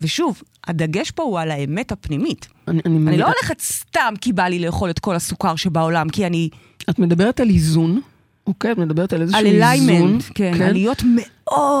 [0.00, 2.48] ושוב, הדגש פה הוא על האמת הפנימית.
[2.68, 6.26] אני, אני, אני לא הולכת סתם כי בא לי לאכול את כל הסוכר שבעולם, כי
[6.26, 6.48] אני...
[6.90, 8.00] את מדברת על איזון,
[8.46, 8.72] אוקיי?
[8.72, 9.62] את מדברת על איזשהו על איזון.
[9.62, 11.26] alignment, כן, כן, על להיות מאוד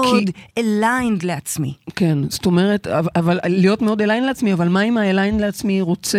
[0.04, 1.74] כי- aligned לעצמי.
[1.96, 5.80] כן, זאת אומרת, אבל, אבל להיות מאוד aligned לעצמי, אבל מה אם ה align לעצמי
[5.80, 6.18] רוצה,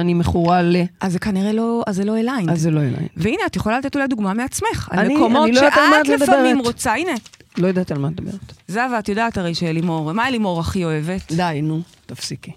[0.00, 0.76] אני מכורה ל...
[1.00, 2.50] אז זה כנראה לא, אז זה לא aligned.
[2.50, 3.06] אז זה לא aligned.
[3.16, 4.88] והנה, את יכולה לתת אולי דוגמה מעצמך.
[4.90, 6.58] על אני- מקומות אני לא יודעת על מה שאת את לפעמים.
[6.58, 7.12] רוצה, הנה.
[7.58, 8.52] לא יודעת על מה את מדברת.
[8.68, 11.32] זהבה, את יודעת הרי שלימור, מה לימור הכי אוהבת?
[11.32, 12.50] די, נו, תפסיקי.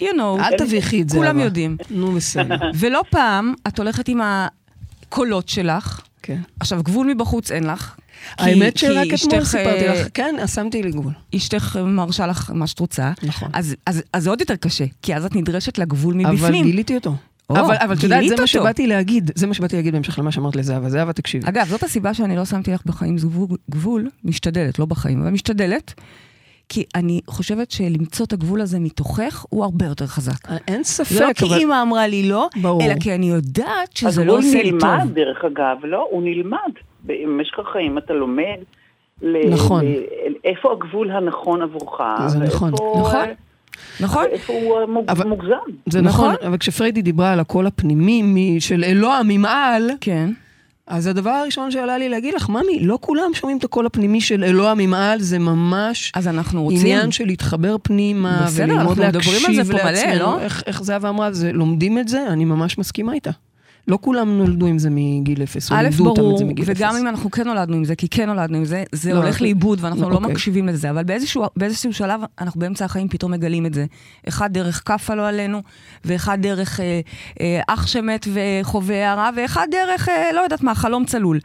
[0.00, 1.18] You know, אל תביכי את זה.
[1.18, 1.38] כולם.
[1.38, 1.76] יודעים.
[1.90, 2.56] נו, בסדר.
[2.74, 6.00] ולא פעם את הולכת עם הקולות שלך.
[6.22, 6.38] כן.
[6.60, 7.96] עכשיו, גבול מבחוץ אין לך.
[8.36, 11.12] כי- האמת כי שרק אתמול סיפרתי אה, לך, כן, שמתי לי גבול.
[11.36, 13.12] אשתך מרשה לך מה שאת רוצה.
[13.22, 13.48] נכון.
[13.52, 16.64] אז, אז, אז זה עוד יותר קשה, כי אז את נדרשת לגבול אבל מבפנים.
[16.64, 17.14] גיליתי אותו.
[17.50, 18.46] או, אבל אבל את יודעת, זה מה אותו.
[18.46, 20.88] שבאתי להגיד, זה מה שבאתי להגיד בהמשך למה שאמרת לזהבה.
[20.88, 21.48] זהבה, תקשיבי.
[21.48, 25.94] אגב, זאת הסיבה שאני לא שמתי לך בחיים גבול, גבול, משתדלת, לא בחיים, אבל משתדלת,
[26.68, 30.50] כי אני חושבת שלמצוא את הגבול הזה מתוכך הוא הרבה יותר חזק.
[30.68, 31.58] אין זה לא ספק, כי אבל...
[31.58, 32.82] אימא אמרה לי לא, ברור.
[32.84, 35.12] אלא כי אני יודעת שזה אז לא הוא עושה לי נלמד, טוב.
[35.12, 36.06] דרך אגב, לא?
[36.10, 36.72] הוא נלמד.
[37.06, 38.56] במשך החיים אתה לומד
[39.22, 39.84] ל- נכון.
[39.84, 40.02] ל-
[40.44, 42.00] איפה הגבול הנכון עבורך.
[42.26, 42.70] זה נכון.
[42.70, 43.26] ואיפה- נכון.
[44.00, 44.24] נכון?
[44.30, 44.74] איפה הוא
[45.08, 45.54] אבל- מוגזם.
[45.86, 50.30] זה נכון, אבל כשפריידי דיברה על הקול הפנימי של אלוה ממעל, כן.
[50.86, 54.44] אז הדבר הראשון שעלה לי להגיד לך, ממי, לא כולם שומעים את הקול הפנימי של
[54.44, 56.80] אלוה ממעל, זה ממש אז אנחנו רוצים...
[56.80, 59.12] עניין של להתחבר פנימה, בסדר, וללמוד אנחנו מדברים
[59.46, 60.18] על להקשיב זה פה מלא, לעצמנו.
[60.18, 60.40] לא?
[60.40, 63.30] איך, איך זהבה אמרה, זה, לומדים את זה, אני ממש מסכימה איתה.
[63.88, 66.64] לא כולם נולדו עם זה מגיל אפס, או א', לימדו אותם את ברור, זה מגיל
[66.64, 66.80] אפס.
[66.80, 69.42] וגם אם אנחנו כן נולדנו עם זה, כי כן נולדנו עם זה, זה לא, הולך
[69.42, 70.32] לאיבוד ואנחנו לא, לא אוקיי.
[70.32, 73.86] מקשיבים לזה, אבל באיזשהו, באיזשהו שלב אנחנו באמצע החיים פתאום מגלים את זה.
[74.28, 75.62] אחד דרך כאפה לא עלינו,
[76.04, 77.00] ואחד דרך אה,
[77.40, 81.40] אה, אח שמת וחווה הרע, ואחד דרך, אה, לא יודעת מה, חלום צלול.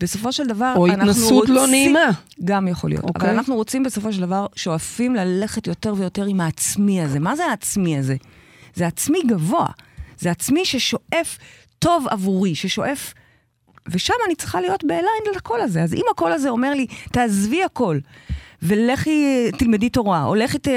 [0.00, 1.54] בסופו של דבר, או אנחנו התנסות רוצים...
[1.54, 2.10] לא נעימה.
[2.44, 3.04] גם יכול להיות.
[3.04, 3.28] אוקיי.
[3.28, 7.20] אבל אנחנו רוצים בסופו של דבר, שואפים ללכת יותר ויותר עם העצמי הזה.
[7.20, 8.16] מה זה העצמי הזה?
[8.74, 9.66] זה עצמי גבוה.
[10.18, 11.38] זה עצמי ששואף
[11.80, 13.14] טוב עבורי, ששואף...
[13.88, 15.82] ושם אני צריכה להיות באליין לקול הזה.
[15.82, 17.98] אז אם הקול הזה אומר לי, תעזבי הכל,
[18.62, 20.68] ולכי תלמדי תורה, או לכי ת,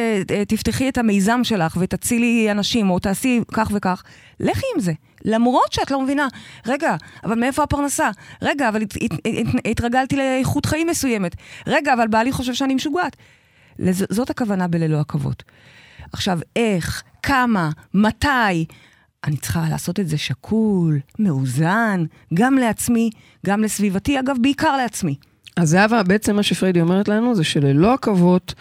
[0.47, 4.03] תפתחי את המיזם שלך ותצילי אנשים, או תעשי כך וכך,
[4.39, 4.91] לכי עם זה.
[5.25, 6.27] למרות שאת לא מבינה,
[6.67, 8.09] רגע, אבל מאיפה הפרנסה?
[8.41, 11.35] רגע, אבל הת, הת, הת, התרגלתי לאיכות חיים מסוימת.
[11.67, 13.15] רגע, אבל בעלי חושב שאני משוגעת.
[13.79, 15.43] לז, זאת הכוונה בללא עכבות.
[16.13, 18.65] עכשיו, איך, כמה, מתי,
[19.23, 23.09] אני צריכה לעשות את זה שקול, מאוזן, גם לעצמי,
[23.45, 25.15] גם לסביבתי, אגב, בעיקר לעצמי.
[25.57, 28.53] אז זהבה, בעצם מה שפריידי אומרת לנו זה שללא עכבות,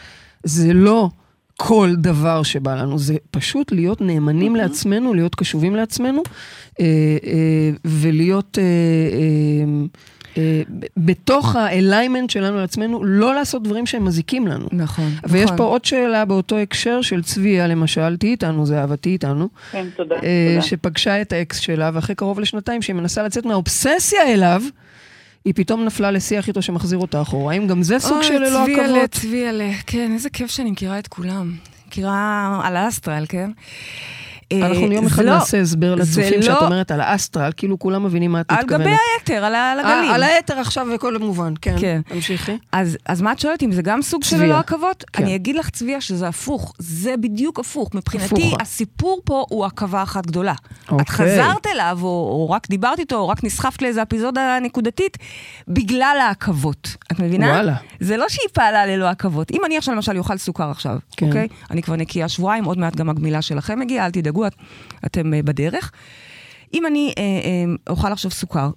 [0.44, 1.10] זה לא
[1.56, 6.22] כל דבר שבא לנו, זה פשוט להיות נאמנים לעצמנו, להיות קשובים לעצמנו,
[6.80, 6.84] אה,
[7.24, 9.86] אה, ולהיות אה, אה,
[10.96, 14.68] בתוך האליימנט שלנו לעצמנו, לא לעשות דברים שהם מזיקים לנו.
[14.72, 19.48] נכון, ויש פה עוד שאלה באותו הקשר של צביה, למשל, תהיי איתנו, זהבה, תהיי איתנו.
[19.72, 20.14] כן, תודה.
[20.14, 20.20] אה,
[20.54, 20.62] תודה.
[20.62, 24.62] שפגשה את האקס שלה, ואחרי קרוב לשנתיים שהיא מנסה לצאת מהאובססיה אליו,
[25.44, 27.52] היא פתאום נפלה לשיח איתו שמחזיר אותה אחורה.
[27.52, 29.10] האם גם זה סוג של ללא צבי עלה, עכבות?
[29.10, 29.70] צבי עלה.
[29.86, 31.52] כן, איזה כיף שאני מכירה את כולם.
[31.86, 33.50] מכירה על האסטרל, כן?
[34.62, 37.78] אנחנו אה, יום זה אחד לא- נעשה הסבר לצופים שאת לא- אומרת על האסטרל, כאילו
[37.78, 38.80] כולם מבינים מה את על מתכוונת.
[38.80, 40.10] גבי היתר, על ה- על הגלים.
[40.10, 41.76] אה, על היתר עכשיו וכל המובן, כן.
[41.80, 42.00] כן.
[42.08, 42.58] תמשיכי.
[42.72, 44.42] אז, מה את שואלת אם זה גם סוג של.
[44.42, 45.04] ללא עכבות?
[45.12, 45.22] כן.
[45.22, 46.72] אני אגיד לך, צביה, שזה הפוך.
[46.78, 47.94] זה בדיוק הפוך.
[47.94, 48.54] מבחינתי.
[48.60, 50.54] הסיפור פה הוא עכבה אחת גדולה.
[50.86, 51.06] את אוקיי.
[51.08, 55.16] חזרת אליו, או, או רק דיברת איתו, או רק נסחפת לאיזו אפיזודה נקודתית,
[55.68, 56.96] בגלל העכבות.
[57.12, 57.46] את מבינה?
[57.46, 57.74] וואלה.
[58.00, 59.50] זה לא שהיא פעלה ללא עכבות.
[59.50, 61.26] אם אני עכשיו למשל אוכל סוכר עכשיו, כן.
[61.26, 61.48] אוקיי?
[61.70, 64.54] אני כבר נקייה שבועיים, עוד מעט גם הגמילה שלכם מגיעה, אל תדאגו, את,
[65.06, 65.92] אתם אה, בדרך.
[66.74, 68.70] אם אני אה, אה, אוכל עכשיו סוכר,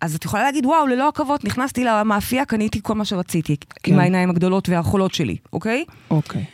[0.00, 3.92] אז את יכולה להגיד, וואו, ללא עכבות, נכנסתי למאפייה, קניתי כל מה שרציתי, כן.
[3.92, 5.84] עם העיניים הגדולות והחולות שלי, אוקיי?
[6.10, 6.44] אוקיי.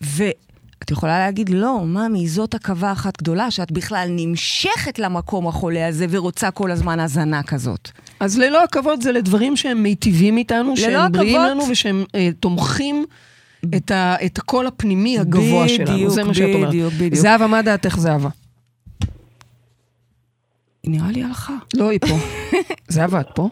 [0.00, 6.06] ואת יכולה להגיד, לא, ממי, זאת עכבה אחת גדולה, שאת בכלל נמשכת למקום החולה הזה
[6.10, 7.90] ורוצה כל הזמן הזנה כזאת.
[8.20, 11.40] אז ללא עכבות זה לדברים שהם מיטיבים איתנו, שהם בריאים.
[11.40, 13.04] לנו ושהם אה, תומכים
[13.76, 15.92] את, ה, את הקול הפנימי הגבוה שלנו.
[15.92, 16.68] בדיוק, זה מה שאת אומרת.
[16.68, 17.14] בדיוק, בדיוק.
[17.14, 18.28] זהבה, מה דעתך זהבה?
[20.86, 21.54] נראה לי הלכה.
[21.74, 22.18] לא, היא פה.
[22.88, 23.48] זהבה, את פה?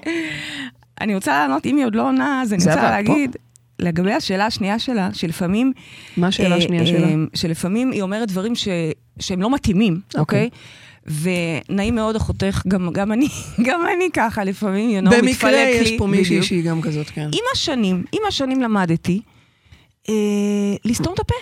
[1.00, 2.90] אני רוצה לענות, אם היא עוד לא עונה, אז אני רוצה את פה?
[2.90, 3.36] להגיד,
[3.78, 5.72] לגבי השאלה השנייה שלה, שלפעמים...
[6.16, 7.08] מה השאלה אה, השנייה אה, שלה?
[7.34, 8.68] שלפעמים היא אומרת דברים ש,
[9.20, 10.48] שהם לא מתאימים, אוקיי.
[11.06, 11.32] אוקיי?
[11.68, 13.28] ונעים מאוד אחותך, גם, גם אני,
[13.66, 15.98] גם אני ככה לפעמים, you know, במקרה מתפלק יש לי.
[15.98, 16.44] פה מישהי בדיוק.
[16.44, 17.28] שהיא גם כזאת, כן.
[17.32, 19.20] עם השנים, עם השנים למדתי
[20.08, 20.14] אה,
[20.84, 21.34] לסתום את הפה.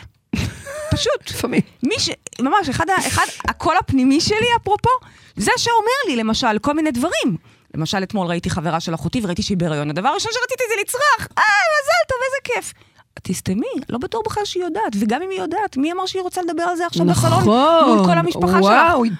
[0.90, 1.30] פשוט.
[1.30, 1.60] לפעמים.
[1.82, 2.10] מי ש...
[2.40, 4.88] ממש, אחד, ה- אחד, הקול הפנימי שלי, אפרופו,
[5.36, 7.36] זה שאומר לי, למשל, כל מיני דברים.
[7.74, 9.90] למשל, אתמול ראיתי חברה של אחותי וראיתי שהיא בהיריון.
[9.90, 11.28] הדבר הראשון שרציתי זה לצרוח.
[11.38, 12.72] אה, מזל טוב, איזה כיף.
[13.22, 16.62] תסתמי, לא בטוח בכלל שהיא יודעת, וגם אם היא יודעת, מי אמר שהיא רוצה לדבר
[16.62, 18.58] על זה עכשיו בסלון מול כל המשפחה שלך?
[18.58, 18.72] נכון.
[18.72, 19.10] וואו, אה?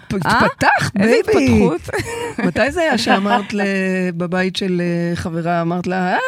[0.45, 1.67] התפתחת, איזה baby.
[1.75, 2.01] התפתחות.
[2.47, 3.45] מתי זה היה שאמרת
[4.17, 6.19] בבית של אה, חברה, אמרת לה, אה,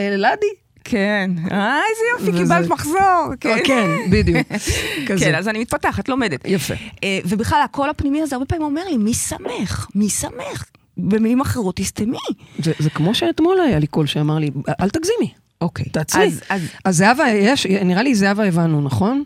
[0.00, 0.46] אלעדי?
[0.84, 3.26] כן, אה, איזה יופי, וזה- קיבלת מחזור.
[3.40, 3.56] כן.
[3.64, 4.46] כן, בדיוק.
[5.20, 6.40] כן, אז אני מתפתחת, לומדת.
[6.44, 6.74] יפה.
[7.04, 9.88] אה, ובכלל, הקול הפנימי הזה הרבה פעמים אומר לי, מי שמח?
[9.94, 10.64] מי שמח?
[10.96, 12.18] במילים אחרות, תסתמי.
[12.58, 15.84] זה זה כמו שאתמול היה לי קול שאמר לי, אל תגזימי, אוקיי.
[15.86, 16.26] תעצרי.
[16.26, 19.22] אז, אז אז זהבה, יש, נראה לי זהבה הבנו, נכון?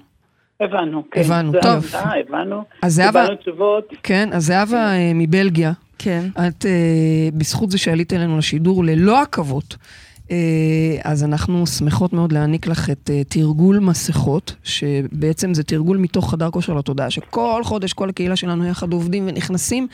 [0.60, 1.20] הבנו, כן.
[1.20, 1.70] הבנו, זה טוב.
[1.92, 2.62] העבודה, הבנו.
[2.80, 3.88] קיבלנו תשובות.
[4.02, 6.24] כן, אז זהבה אה, מבלגיה, כן.
[6.34, 6.70] את, אה,
[7.34, 9.76] בזכות זה שעלית אלינו לשידור ללא עכבות, אה,
[11.04, 16.50] אז אנחנו שמחות מאוד להעניק לך את אה, תרגול מסכות, שבעצם זה תרגול מתוך חדר
[16.50, 19.86] כושר לתודעה, שכל חודש כל הקהילה שלנו יחד עובדים ונכנסים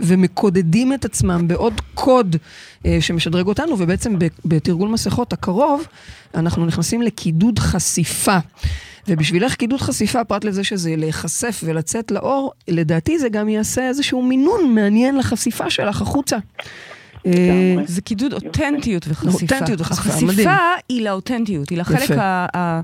[0.00, 2.36] ומקודדים את עצמם בעוד קוד
[2.86, 5.86] אה, שמשדרג אותנו, ובעצם בתרגול מסכות הקרוב,
[6.34, 8.38] אנחנו נכנסים לקידוד חשיפה.
[9.08, 14.74] ובשבילך קידוד חשיפה, פרט לזה שזה להיחשף ולצאת לאור, לדעתי זה גם יעשה איזשהו מינון
[14.74, 16.36] מעניין לחשיפה שלך החוצה.
[17.26, 17.84] לגמרי.
[17.86, 19.54] זה קידוד אותנטיות וחשיפה.
[19.54, 20.48] אותנטיות וחשיפה, מדהים.
[20.48, 20.56] החשיפה
[20.88, 22.10] היא לאותנטיות, היא לחלק.
[22.10, 22.46] ה...
[22.56, 22.80] ה-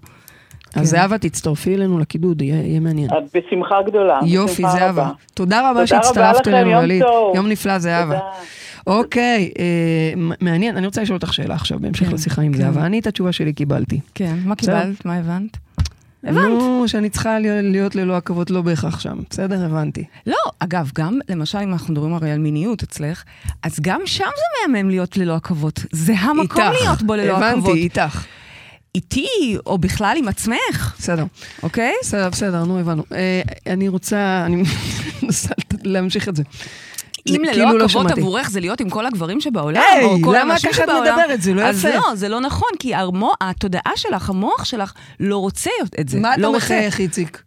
[0.72, 0.80] כן.
[0.80, 3.08] אז זהבה, תצטרפי אלינו לקידוד, יהיה מעניין.
[3.34, 4.18] בשמחה גדולה.
[4.26, 5.10] יופי, זהבה.
[5.34, 7.02] תודה רבה שהצטרפת אלינו, יום גלית.
[7.34, 8.18] יום נפלא, זהבה.
[8.86, 12.58] אוקיי, אה, מעניין, אני רוצה לשאול אותך שאלה עכשיו, בהמשך כן, לשיחה עם כן.
[12.58, 12.86] זהבה.
[12.86, 14.00] אני את התשובה שלי קיבלתי.
[14.14, 14.54] כן, מה.
[14.54, 15.04] קיבלת?
[15.06, 15.56] מה הבנת?
[16.24, 16.44] הבנת.
[16.44, 19.18] נו, שאני צריכה להיות- ללא עכבות, לא בהכרח שם.
[19.30, 20.04] בסדר, הבנתי.
[20.26, 23.22] לא, אגב, גם, למשל, אם אנחנו מדברים הרי על מיניות אצלך,
[23.62, 25.80] אז גם שם זה מהמם להיות ללא עכבות.
[25.92, 26.80] זה המקום איתך.
[26.82, 27.64] להיות בו ללא עכבות.
[27.64, 28.24] הבנתי, איתך.
[28.94, 29.26] איתי,
[29.66, 31.24] או בכלל עם עצמך, בסדר.
[31.62, 31.92] אוקיי?
[32.02, 33.04] בסדר, בסדר, נו, הבנו.
[33.12, 34.62] אה, אני רוצה, אני
[35.22, 35.48] מנסה
[35.84, 36.42] להמשיך את זה.
[37.26, 38.20] אם כאילו ללא לא עכבות שמעתי.
[38.20, 41.18] עבורך זה להיות עם כל הגברים שבעולם, היי, או כל למה האנשים ככה את שבעולם,
[41.18, 41.42] מדברת?
[41.42, 41.94] זה לא אז יפה.
[41.96, 46.20] לא, זה לא נכון, כי המו, התודעה שלך, המוח שלך, לא רוצה את זה.
[46.20, 46.58] מה אתה לא רוצה.
[46.58, 47.42] מחייך, איציק?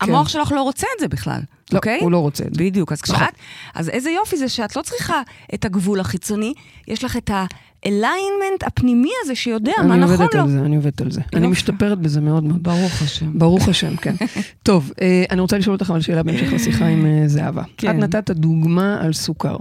[0.00, 1.40] המוח שלך לא רוצה את זה בכלל,
[1.72, 1.98] לא, אוקיי?
[2.00, 2.64] הוא לא רוצה את זה.
[2.64, 3.16] בדיוק, אז נכון.
[3.16, 3.34] כשאת...
[3.74, 5.22] אז איזה יופי זה שאת לא צריכה
[5.54, 6.54] את הגבול החיצוני,
[6.88, 10.40] יש לך את ה-alignment הפנימי הזה שיודע מה אני נכון עובדת לו.
[10.40, 11.20] על זה, אני עובדת על זה.
[11.34, 11.46] אני.
[11.46, 12.62] משתפרת בזה מאוד מאוד.
[12.62, 13.38] ברוך השם.
[13.38, 14.14] ברוך השם, כן.
[14.62, 17.62] טוב, אה, אני רוצה לשאול אותך על שאלה בהמשך לשיחה עם אה, זהבה.
[17.76, 17.90] כן.
[17.90, 19.56] את נתת דוגמה על סוכר.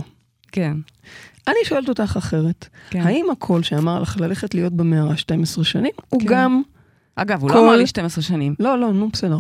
[0.52, 0.74] כן,
[1.48, 2.67] אני שואלת אותך אחרת.
[2.89, 3.02] כן.
[3.02, 6.28] האם הקול שאמר לך ללכת להיות במערה 12 שנים, הוא כן.
[6.28, 6.62] גם...
[7.21, 8.55] אגב, הוא כל- לא אמר לי 12 שנים.
[8.60, 9.38] לא, לא, נו, בסדר.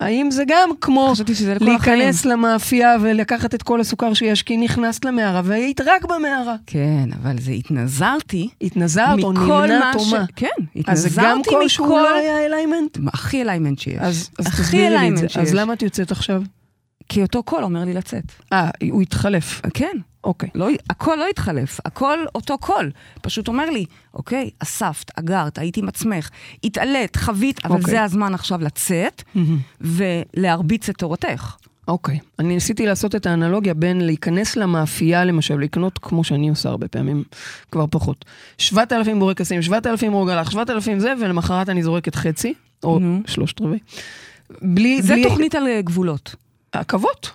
[0.00, 1.32] האם זה גם כמו לכל
[1.74, 1.98] החיים.
[1.98, 6.54] להיכנס למאפייה ולקחת את כל הסוכר שיש, כי נכנסת למערה והיית רק במערה?
[6.66, 8.48] כן, אבל זה התנזרתי.
[8.62, 10.24] התנזרת או מכל נמנעת מה או ש- מה?
[10.36, 10.46] כן,
[10.86, 11.88] אז זה גם התנזרתי מכל...
[11.88, 12.98] לא היה alignment?
[13.06, 13.98] הכי alignment שיש.
[14.00, 15.28] אז אז תסבירי לי את זה.
[15.28, 15.36] שיש.
[15.36, 16.42] אז למה את יוצאת עכשיו?
[17.08, 18.24] כי אותו קול אומר לי לצאת.
[18.52, 19.60] אה, הוא התחלף.
[19.74, 19.96] כן.
[20.26, 20.48] אוקיי.
[20.54, 22.90] לא, הכל לא התחלף, הכל אותו קול.
[23.22, 23.84] פשוט אומר לי,
[24.14, 26.30] אוקיי, אספת, אגרת, הייתי עם עצמך,
[26.64, 27.90] התעלית, חווית, אבל אוקיי.
[27.90, 29.22] זה הזמן עכשיו לצאת
[29.80, 31.56] ולהרביץ את תורתך.
[31.88, 32.18] אוקיי.
[32.38, 37.24] אני ניסיתי לעשות את האנלוגיה בין להיכנס למאפייה, למשל, לקנות, כמו שאני עושה הרבה פעמים,
[37.70, 38.24] כבר פחות.
[38.58, 43.20] 7,000 בורקסים, 7,000 רוגלח, 7,000 זה, ולמחרת אני זורקת חצי, או נו.
[43.26, 43.78] שלושת רבעי.
[44.62, 45.22] בלי, זה בלי...
[45.22, 46.34] תוכנית על אה, גבולות.
[46.72, 47.30] עכבות.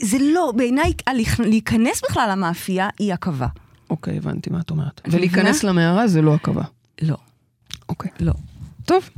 [0.00, 3.46] זה לא, בעיניי, הליכ- להיכנס בכלל למאפייה היא עכבה.
[3.90, 5.00] אוקיי, הבנתי מה את אומרת.
[5.10, 6.62] ולהיכנס למערה זה לא עכבה.
[7.02, 7.16] לא,
[7.88, 8.10] אוקיי.
[8.20, 8.32] לא.
[8.84, 9.10] טוב,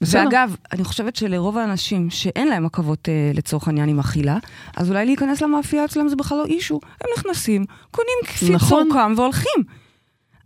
[0.00, 0.20] בסדר.
[0.24, 4.36] ואגב, אני חושבת שלרוב האנשים שאין להם עכבות אה, לצורך העניין עם אכילה,
[4.76, 6.80] אז אולי להיכנס למאפייה אצלם זה בכלל לא אישו.
[7.00, 8.88] הם נכנסים, קונים כפית נכון.
[8.92, 9.62] צורכם והולכים.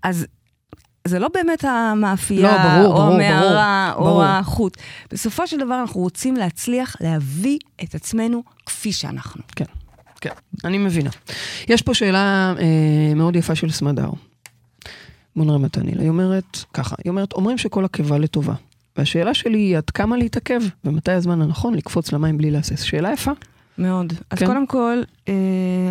[0.03, 0.27] אז
[1.09, 4.25] זה לא באמת המאפייה, לא, ברור, או ברור, המערה, ברור, או ברור.
[4.25, 4.77] החוט.
[5.13, 9.43] בסופו של דבר אנחנו רוצים להצליח להביא את עצמנו כפי שאנחנו.
[9.57, 9.65] כן,
[10.21, 10.31] כן,
[10.65, 11.11] אני מבינה.
[11.69, 14.11] יש פה שאלה אה, מאוד יפה של סמדר.
[15.37, 15.93] בוא נראה מתי אני.
[15.99, 18.55] היא אומרת ככה, היא אומרת, אומרים שכל עקבה לטובה.
[18.97, 22.83] והשאלה שלי היא עד כמה להתעכב, ומתי הזמן הנכון לקפוץ למים בלי להסס.
[22.83, 23.33] שאלה יפה.
[23.79, 24.13] מאוד.
[24.31, 24.47] אז כן.
[24.47, 25.35] קודם כל, אה,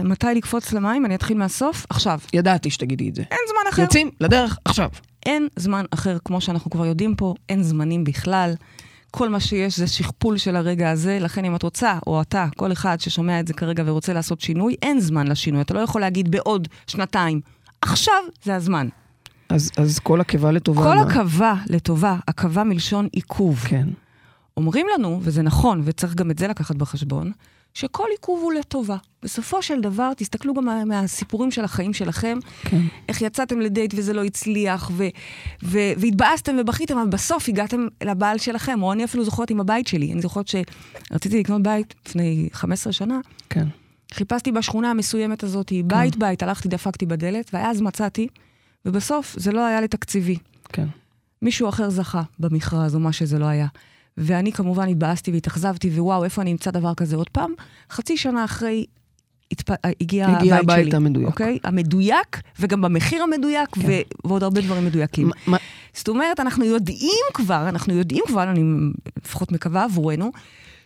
[0.04, 1.06] מתי לקפוץ למים?
[1.06, 1.86] אני אתחיל מהסוף.
[1.89, 2.19] עכשיו.
[2.34, 3.23] ידעתי שתגידי את זה.
[3.32, 3.82] אין זמן אחר.
[3.82, 4.89] יוצאים לדרך עכשיו.
[5.26, 8.54] אין זמן אחר, כמו שאנחנו כבר יודעים פה, אין זמנים בכלל.
[9.12, 12.71] כל מה שיש זה שכפול של הרגע הזה, לכן אם את רוצה, או אתה, כל
[12.71, 15.62] אחד ששומע את זה כרגע ורוצה לעשות שינוי, אין זמן לשינוי.
[15.62, 17.41] אתה לא יכול להגיד בעוד שנתיים.
[17.82, 18.88] עכשיו זה הזמן.
[19.50, 20.84] אז, אז כל עקבה לטובה.
[20.84, 21.02] כל מה?
[21.02, 23.60] עכבה לטובה, עכבה מלשון עיכוב.
[23.67, 23.88] כן.
[24.58, 27.32] אומרים לנו, וזה נכון, וצריך גם את זה לקחת בחשבון,
[27.77, 28.97] שכל עיכוב הוא לטובה.
[29.23, 32.81] בסופו של דבר, תסתכלו גם מה- מהסיפורים של החיים שלכם, כן.
[33.09, 35.07] איך יצאתם לדייט וזה לא הצליח, ו-
[35.63, 40.13] ו- והתבאסתם ובכיתם, אבל בסוף הגעתם לבעל שלכם, או אני אפילו זוכרת עם הבית שלי.
[40.13, 43.67] אני זוכרת שרציתי לקנות בית לפני 15 שנה, כן.
[44.13, 48.27] חיפשתי בשכונה המסוימת הזאת, בית בית, הלכתי, דפקתי בדלת, ואז מצאתי,
[48.85, 50.37] ובסוף זה לא היה לתקציבי.
[50.73, 50.87] כן.
[51.41, 53.67] מישהו אחר זכה במכרז, או מה שזה לא היה.
[54.17, 57.53] ואני כמובן התבאסתי והתאכזבתי, ווואו, איפה אני אמצא דבר כזה עוד פעם?
[57.91, 58.86] חצי שנה אחרי
[59.51, 59.69] התפ...
[60.01, 60.95] הגיע, הגיע הבית הבית שלי.
[60.95, 61.27] המדויק.
[61.27, 61.60] אוקיי?
[61.63, 63.82] המדויק, וגם במחיר המדויק, כן.
[63.88, 63.91] ו...
[64.27, 65.32] ועוד הרבה דברים מדויקים.
[65.47, 65.58] מה-
[65.93, 68.63] זאת אומרת, אנחנו יודעים כבר, אנחנו יודעים כבר, אני
[69.25, 70.32] לפחות מקווה עבורנו,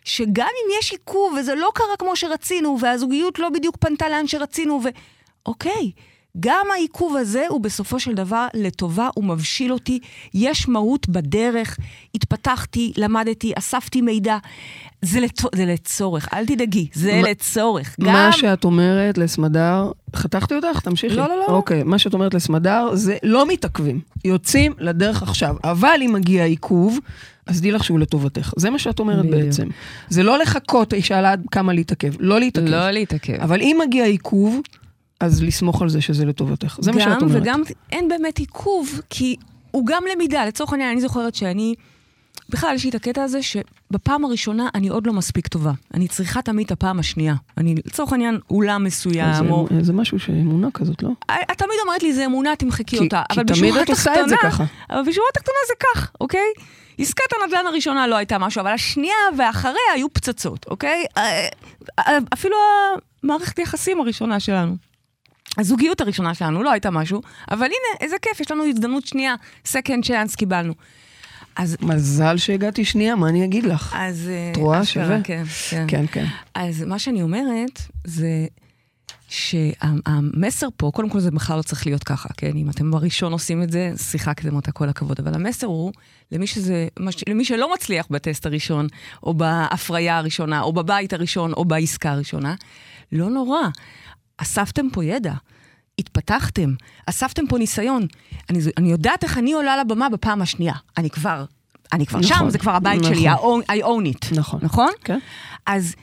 [0.04, 4.82] שגם אם יש עיכוב וזה לא קרה כמו שרצינו, והזוגיות לא בדיוק פנתה לאן שרצינו,
[4.86, 4.88] ו...
[5.46, 5.92] אוקיי,
[6.40, 10.00] גם העיכוב הזה הוא בסופו של דבר לטובה, הוא מבשיל אותי,
[10.34, 11.78] יש מהות בדרך,
[12.16, 14.38] התפתחתי, למדתי, אספתי מידע.
[15.02, 15.42] זה, לת...
[15.56, 17.96] זה לצורך, אל תדאגי, זה מה- לצורך.
[18.00, 18.32] מה גם...
[18.32, 20.80] שאת אומרת לסמדר, חתכתי אותך?
[20.80, 21.16] תמשיכי.
[21.16, 21.46] לא, לא, לא.
[21.46, 25.56] אוקיי, מה שאת אומרת לסמדר זה לא מתעכבים, יוצאים לדרך עכשיו.
[25.64, 27.00] אבל אם מגיע עיכוב,
[27.46, 28.54] אז דעי לך שהוא לטובתך.
[28.58, 29.44] זה מה שאת אומרת בדיוק.
[29.44, 29.68] בעצם.
[30.10, 32.68] זה לא לחכות, היא שאלה כמה להתעכב, לא להתעכב.
[32.68, 33.34] לא להתעכב.
[33.34, 34.60] אבל אם מגיע עיכוב,
[35.22, 36.78] אז לסמוך על זה שזה לטובתך.
[36.82, 37.42] זה מה שאת אומרת.
[37.42, 39.36] וגם אין באמת עיכוב, כי
[39.72, 40.46] הוא גם למידה.
[40.46, 41.76] לצורך העניין, אני זוכרת שאני
[42.50, 45.72] בכלל, יש לי את הקטע הזה שבפעם הראשונה אני עוד לא מספיק טובה.
[45.94, 47.36] אני צריכה תמיד את הפעם השנייה.
[47.58, 49.68] אני, לצורך העניין, אולם מסוים, זה, או...
[49.82, 51.10] זה משהו שאמונה כזאת, לא?
[51.32, 53.22] את תמיד אומרת לי, זה אמונה, תמחקי כי- אותה.
[53.32, 54.64] כי תמיד את עושה את זה ככה.
[54.90, 56.48] אבל בשורה התחתונה זה כך, אוקיי?
[56.98, 61.06] עסקת הנדל"ן הראשונה לא הייתה משהו, אבל השנייה ואחריה היו פצצות, אוקיי?
[62.34, 62.56] אפילו
[63.24, 64.76] המערכת יחסים הראשונה שלנו.
[65.58, 69.36] הזוגיות הראשונה שלנו לא הייתה משהו, אבל הנה, איזה כיף, יש לנו הזדמנות שנייה,
[69.68, 70.74] second chance קיבלנו.
[71.56, 71.78] אז...
[71.82, 73.96] מזל שהגעתי שנייה, מה אני אגיד לך?
[74.00, 74.30] אז...
[74.30, 74.86] אה, את רואה?
[74.86, 75.22] שווה.
[75.24, 75.86] כן, כן.
[75.88, 76.26] כן, כן.
[76.56, 78.46] אז מה שאני אומרת, זה
[79.32, 82.52] שהמסר פה, קודם כל זה בכלל לא צריך להיות ככה, כן?
[82.56, 85.20] אם אתם בראשון עושים את זה, שיחקתם אותה כל הכבוד.
[85.20, 85.92] אבל המסר הוא,
[86.32, 86.88] למי, שזה,
[87.28, 88.88] למי שלא מצליח בטסט הראשון,
[89.24, 92.56] או בהפריה הראשונה, או בבית הראשון, או בעסקה הראשונה,
[93.12, 93.62] לא נורא.
[94.42, 95.34] אספתם פה ידע.
[96.00, 96.74] התפתחתם,
[97.06, 98.08] אספתם פה ניסיון.
[98.50, 100.74] אני, אני יודעת איך אני עולה לבמה בפעם השנייה.
[100.98, 101.46] אני כבר,
[101.94, 103.16] אני כבר נכון, שם, זה כבר הבית נכון.
[103.16, 104.36] שלי, I own, I own it.
[104.40, 104.60] נכון.
[104.64, 104.90] נכון?
[105.04, 105.20] כן.
[105.66, 105.96] אז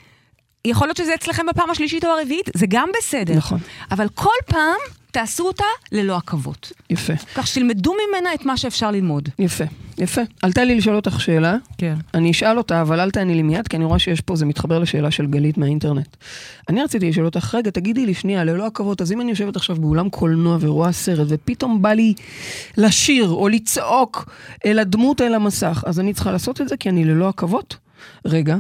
[0.69, 3.35] יכול להיות שזה אצלכם בפעם השלישית או הרביעית, זה גם בסדר.
[3.35, 3.59] נכון.
[3.91, 4.79] אבל כל פעם
[5.11, 6.73] תעשו אותה ללא עכבות.
[6.91, 9.29] יפה, כך שתלמדו ממנה את מה שאפשר ללמוד.
[9.39, 9.65] יפה,
[9.99, 10.21] יפה.
[10.43, 11.95] עלתה לי לשאול אותך שאלה, כן.
[12.15, 14.79] אני אשאל אותה, אבל אל תעני לי מיד, כי אני רואה שיש פה, זה מתחבר
[14.79, 16.17] לשאלה של גלית מהאינטרנט.
[16.69, 19.77] אני רציתי לשאול אותך, רגע, תגידי לי שנייה, ללא עכבות, אז אם אני יושבת עכשיו
[19.77, 22.15] באולם קולנוע ורואה סרט, ופתאום בא לי
[22.77, 24.31] לשיר או לצעוק
[24.67, 27.77] אל הדמות אל המסך, אז אני צריכה לעשות את זה כי אני ללא עכבות?
[28.25, 28.57] רגע.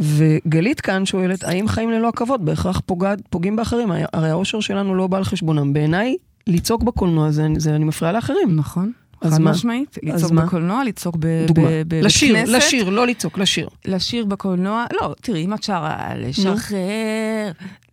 [0.00, 3.88] וגלית כאן שואלת, האם חיים ללא עכבות בהכרח פוגע, פוגעים באחרים?
[4.12, 5.72] הרי האושר שלנו לא בא על חשבונם.
[5.72, 8.56] בעיניי, לצעוק בקולנוע זה, זה אני מפריעה לאחרים.
[8.56, 8.92] נכון.
[9.20, 9.40] אז חד?
[9.40, 10.32] משמעית, לצעוק?
[10.32, 11.68] בקולנוע, לצעוק ב- דוגמה.
[11.68, 12.36] ב- בבית לשיר.
[12.56, 13.68] לשיר, לא לצעוק, לשיר.
[13.84, 16.78] לשיר בקולנוע, לא, תראי, אם את שרה לשחרר...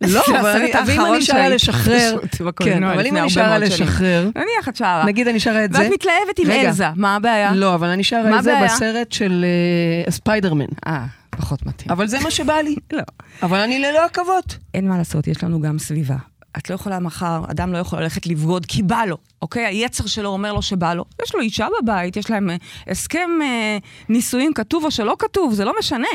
[0.00, 0.60] לא, אבל
[0.90, 2.16] אם אני שרה לשחרר,
[2.64, 3.58] כן, אבל אם אני שרה.
[3.58, 5.04] לשחרר, נניח את שרה.
[5.06, 6.50] נגיד אני שרה את זה, ואת מתלהבת עם.
[6.50, 7.54] אלזה, מה הבעיה?
[7.54, 8.54] לא, אבל אני שרה את זה?
[8.64, 9.44] בסרט של
[10.06, 10.66] אה, ספיידרמן.
[11.36, 11.90] פחות מתאים.
[11.90, 12.76] אבל זה מה שבא לי.
[12.92, 13.02] לא.
[13.42, 14.58] אבל אני ללא עכבות.
[14.74, 16.16] אין מה לעשות, יש לנו גם סביבה.
[16.58, 19.66] את לא יכולה מחר, אדם לא יכול ללכת לבגוד כי בא לו, אוקיי?
[19.66, 21.04] היצר שלו אומר לו שבא לו.
[21.22, 25.64] יש לו אישה בבית, יש להם אה, הסכם אה, נישואים כתוב או שלא כתוב, זה
[25.64, 26.08] לא משנה.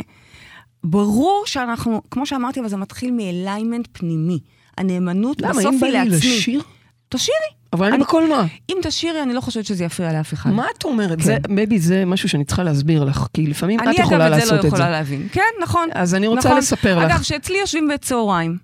[0.84, 4.40] ברור שאנחנו, כמו שאמרתי, אבל זה מתחיל מאליימנט פנימי.
[4.78, 6.38] הנאמנות למה, בסוף אם בא היא לי לעצמי.
[6.38, 6.62] לשיר?
[7.10, 7.57] תשאירי.
[7.74, 8.44] אבל אני אני- בקולנוע.
[8.70, 10.50] אם תשאירי, אני לא חושבת שזה יפריע לאף אחד.
[10.52, 11.20] מה את אומרת?
[11.22, 14.40] זה, בייבי, זה משהו שאני צריכה להסביר לך, כי לפעמים אני את יכולה אגב את
[14.40, 14.68] זה לעשות לא את זה.
[14.68, 15.28] יכולה להבין.
[15.32, 15.90] כן, נכון.
[15.94, 16.58] אז אני רוצה נכון.
[16.60, 17.12] לספר לך.
[17.12, 18.58] אגב, שאצלי יושבים בצהריים,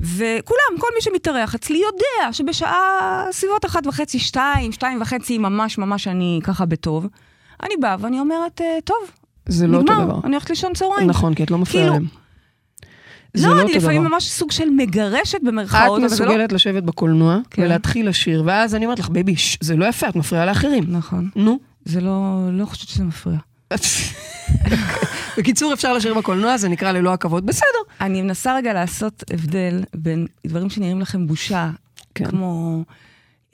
[0.00, 2.80] וכולם, כל מי שמתארח אצלי יודע שבשעה
[3.30, 7.06] סביבות אחת וחצי, שתיים, שתיים וחצי, ממש ממש אני ככה בטוב.
[7.62, 8.96] אני באה ואני אומרת, אה, טוב,
[9.46, 10.02] זה לא אותו דבר.
[10.02, 11.06] נגמר, אני הולכת לישון צהריים.
[11.08, 12.25] נכון, כי את לא מפריעה כאילו, להם.
[13.36, 14.10] זה לא, לא אני אותו לפעמים דבר.
[14.10, 16.30] ממש סוג של מגרשת את במרכאות, זה לא...
[16.30, 17.62] מסוגלת לשבת בקולנוע כן.
[17.62, 20.84] ולהתחיל לשיר, ואז אני אומרת לך, baby, ש- זה לא יפה, את מפריעה לאחרים.
[20.88, 21.28] נכון.
[21.36, 21.58] נו.
[21.84, 23.38] זה לא, לא חושבת שזה מפריע.
[25.38, 27.66] בקיצור, אפשר לשיר בקולנוע, זה נקרא ללא עכבות, בסדר.
[28.00, 31.70] אני מנסה רגע לעשות הבדל בין דברים שנראים לכם בושה,
[32.14, 32.24] כן.
[32.24, 32.82] כמו,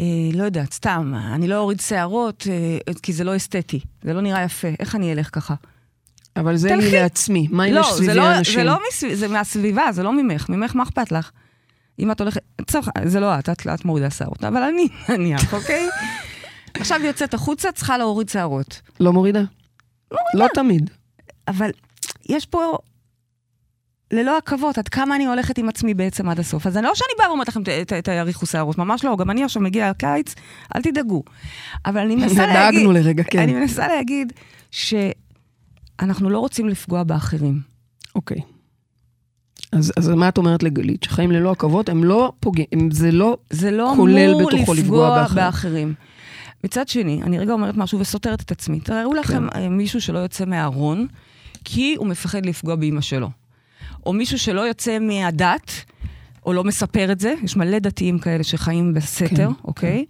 [0.01, 4.21] אה, לא יודעת, סתם, אני לא אוריד שערות, אה, כי זה לא אסתטי, זה לא
[4.21, 5.55] נראה יפה, איך אני אלך ככה?
[6.37, 6.93] אבל זה לי תלכי.
[6.97, 8.55] לעצמי, מה אם יש לא, זה סביבי לא, אנשים?
[8.55, 11.31] זה לא מסביב, זה מהסביבה, זה לא ממך, ממך מה אכפת לך?
[11.99, 15.89] אם את הולכת, צורך, זה לא את, את, את מורידה שערות, אבל אני, נניח, אוקיי?
[16.75, 18.81] עכשיו יוצאת החוצה, צריכה להוריד שערות.
[19.01, 19.43] לא מורידה?
[20.35, 20.91] לא תמיד.
[21.49, 21.71] אבל
[22.29, 22.79] יש פה,
[24.13, 26.67] ללא עכבות, עד כמה אני הולכת עם עצמי בעצם עד הסוף.
[26.67, 27.61] אז אני לא שאני באה ואומרת לכם,
[28.05, 30.35] תאריכו שערות, ממש לא, גם אני עכשיו מגיע הקיץ,
[30.77, 31.23] אל תדאגו.
[31.87, 32.81] אבל אני מנסה להגיד...
[32.81, 33.39] דאגנו לרגע, כן.
[33.39, 34.33] אני מנסה להגיד
[36.03, 37.61] שאנחנו לא רוצים לפגוע באחרים.
[38.15, 38.41] אוקיי.
[39.73, 41.03] אז, אז מה את אומרת לגלית?
[41.03, 43.37] שחיים ללא עכבות הם לא פוגעים, זה לא...
[43.51, 45.45] זה לא כולל בתוכו לפגוע לפגוע באחרים.
[45.45, 45.95] באחרים.
[46.65, 48.81] מצד שני, אני רגע אומרת משהו וסותרת את עצמי.
[48.81, 49.69] תארו לכם כן.
[49.69, 51.07] מישהו שלא יוצא מהארון,
[51.65, 53.31] כי הוא מפחד לפגוע באימא שלו.
[54.07, 55.73] או מישהו שלא יוצא מהדת,
[56.47, 60.05] או לא מספר את זה, יש מלא דתיים כאלה שחיים בסתר, כן, אוקיי?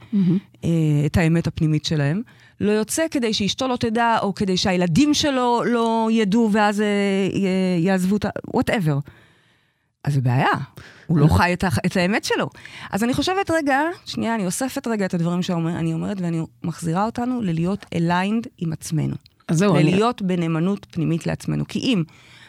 [0.65, 0.71] אה,
[1.07, 2.23] את האמת הפנימית שלהם.
[2.63, 6.87] לא יוצא כדי שאשתו לא תדע, או כדי שהילדים שלו לא ידעו ואז אה,
[7.79, 8.29] יעזבו את ה...
[8.55, 8.99] וואטאבר.
[10.05, 10.49] אז זה בעיה.
[11.07, 12.49] הוא לא חי את, את האמת שלו.
[12.93, 17.43] אז אני חושבת רגע, שנייה, אני אוספת רגע את הדברים שאני אומרת, ואני מחזירה אותנו
[17.43, 19.15] ללהיות aligned עם עצמנו.
[19.49, 19.85] אז זהו, אני...
[19.85, 21.65] ללהיות בנאמנות פנימית לעצמנו.
[21.69, 22.03] כי אם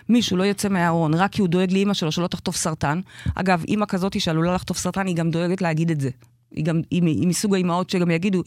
[0.09, 2.99] מישהו לא יוצא מהארון רק כי הוא דואג לאימא שלו שלא תחטוף סרטן,
[3.35, 6.09] אגב, אימא כזאת שעלולה לחטוף סרטן, היא גם דואגת להגיד את זה.
[6.55, 8.43] היא גם, היא, היא מסוג האימהות שגם יגידו,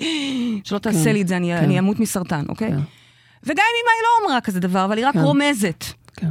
[0.64, 1.64] שלא תעשה כן, לי את זה, אני, כן.
[1.64, 2.70] אני אמות מסרטן, אוקיי?
[2.70, 2.78] כן.
[3.42, 5.20] וגם אם אימא היא לא אמרה כזה דבר, אבל היא רק כן.
[5.20, 5.84] רומזת.
[6.16, 6.30] כן.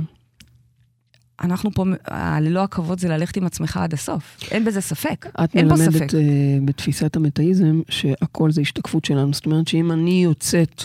[1.42, 4.38] אנחנו פה, ה- ללא הכבוד זה ללכת עם עצמך עד הסוף.
[4.52, 5.26] אין בזה ספק.
[5.44, 5.92] את אין פה ספק.
[5.92, 6.18] מלמדת uh,
[6.66, 9.34] בתפיסת המטאיזם שהכל זה השתקפות שלנו.
[9.34, 10.84] זאת אומרת שאם אני יוצאת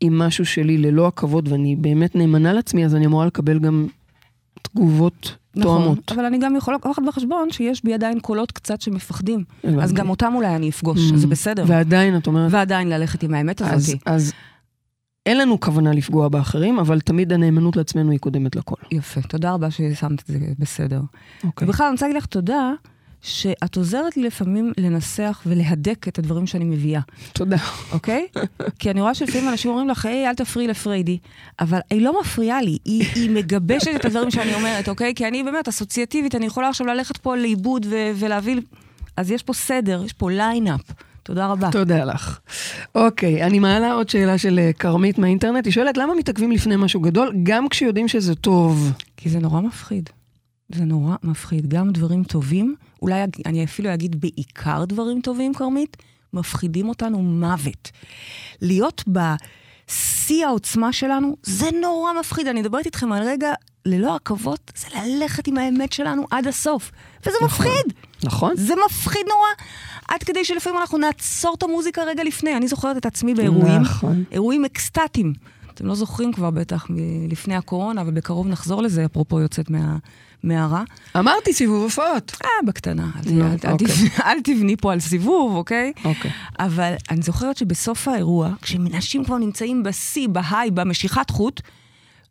[0.00, 3.86] עם משהו שלי ללא עכבות, ואני באמת נאמנה לעצמי, אז אני אמורה לקבל גם
[4.62, 5.98] תגובות תואמות.
[6.04, 9.44] נכון, אבל אני גם יכולה לקחת בחשבון שיש בי עדיין קולות קצת שמפחדים.
[9.64, 9.82] הבנתי.
[9.82, 11.64] אז גם אותם אולי אני אפגוש, אז זה בסדר.
[11.66, 14.00] ועדיין, את אומרת, ועדיין ללכת עם האמת אז, הזאת.
[14.06, 14.32] אז
[15.26, 18.76] אין לנו כוונה לפגוע באחרים, אבל תמיד הנאמנות לעצמנו היא קודמת לכל.
[18.90, 21.00] יפה, תודה רבה ששמת את זה בסדר.
[21.44, 21.68] אוקיי.
[21.68, 22.72] ובכלל, אני רוצה להגיד לך תודה,
[23.22, 27.00] שאת עוזרת לי לפעמים לנסח ולהדק את הדברים שאני מביאה,
[27.32, 27.56] תודה.
[27.92, 28.26] אוקיי?
[28.78, 31.18] כי אני רואה שלפעמים אנשים אומרים לך, היי, אל תפריעי לפריידי,
[31.60, 35.14] אבל היא לא מפריעה לי, היא, היא מגבשת את הדברים שאני אומרת, אוקיי?
[35.14, 38.56] כי אני באמת אסוציאטיבית, אני יכולה עכשיו ללכת פה לאיבוד ו- ולהביא...
[39.16, 40.80] אז יש פה סדר, יש פה ליינאפ.
[41.22, 41.70] תודה רבה.
[41.72, 42.38] תודה לך.
[42.94, 45.64] אוקיי, אני מעלה עוד שאלה של אה, כרמית מהאינטרנט.
[45.64, 48.92] היא שואלת, למה מתעכבים לפני משהו גדול, גם כשיודעים שזה טוב?
[49.16, 50.10] כי זה נורא מפחיד.
[50.74, 51.68] זה נורא מפחיד.
[51.68, 55.96] גם דברים טובים, אולי אני אפילו אגיד בעיקר דברים טובים, כרמית,
[56.32, 57.90] מפחידים אותנו מוות.
[58.62, 62.46] להיות בשיא העוצמה שלנו, זה נורא מפחיד.
[62.46, 63.52] אני מדברת איתכם על רגע
[63.86, 66.90] ללא עכבות, זה ללכת עם האמת שלנו עד הסוף.
[67.26, 67.92] וזה מפחיד.
[68.24, 68.56] נכון?
[68.56, 69.48] זה מפחיד נורא.
[70.08, 72.56] עד כדי שלפעמים אנחנו נעצור את המוזיקה רגע לפני.
[72.56, 74.24] אני זוכרת את עצמי באירועים, נכון.
[74.32, 75.32] אירועים אקסטטיים.
[75.78, 79.96] אתם לא זוכרים כבר בטח מלפני הקורונה, אבל בקרוב נחזור לזה, אפרופו יוצאת מה,
[80.42, 80.82] מהרע.
[81.16, 82.36] אמרתי סיבוב הופעות.
[82.44, 83.10] אה, בקטנה.
[83.16, 83.88] אל, נו, אל, אל, אוקיי.
[83.88, 85.92] תבני, אל תבני פה על סיבוב, אוקיי?
[86.04, 86.30] אוקיי.
[86.58, 91.60] אבל אני זוכרת שבסוף האירוע, כשאנשים כבר נמצאים בשיא, בהיי, במשיכת חוט,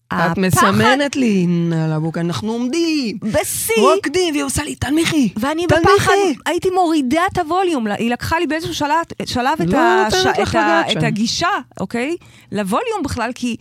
[0.08, 1.48] את הפחד- מסמנת לי
[1.84, 5.34] על הבוקר, אנחנו עומדים, בשיא, רוקדים, והיא עושה לי, תנמיכי.
[5.38, 6.14] ואני תנמיכי." בפחד,
[6.46, 8.96] הייתי מורידה את הווליום, היא לקחה לי באיזשהו שלב,
[9.26, 10.14] שלב את, לא הש...
[10.26, 10.82] את, ה...
[10.92, 11.04] את.
[11.04, 11.48] הגישה,
[11.80, 12.16] אוקיי?
[12.52, 13.56] לווליום בכלל, כי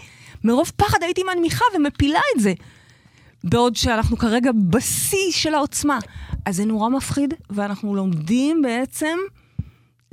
[0.44, 2.52] מרוב פחד הייתי מנמיכה ומפילה את זה.
[3.44, 5.98] בעוד שאנחנו כרגע בשיא של העוצמה.
[6.46, 9.18] אז זה נורא מפחיד, ואנחנו לומדים בעצם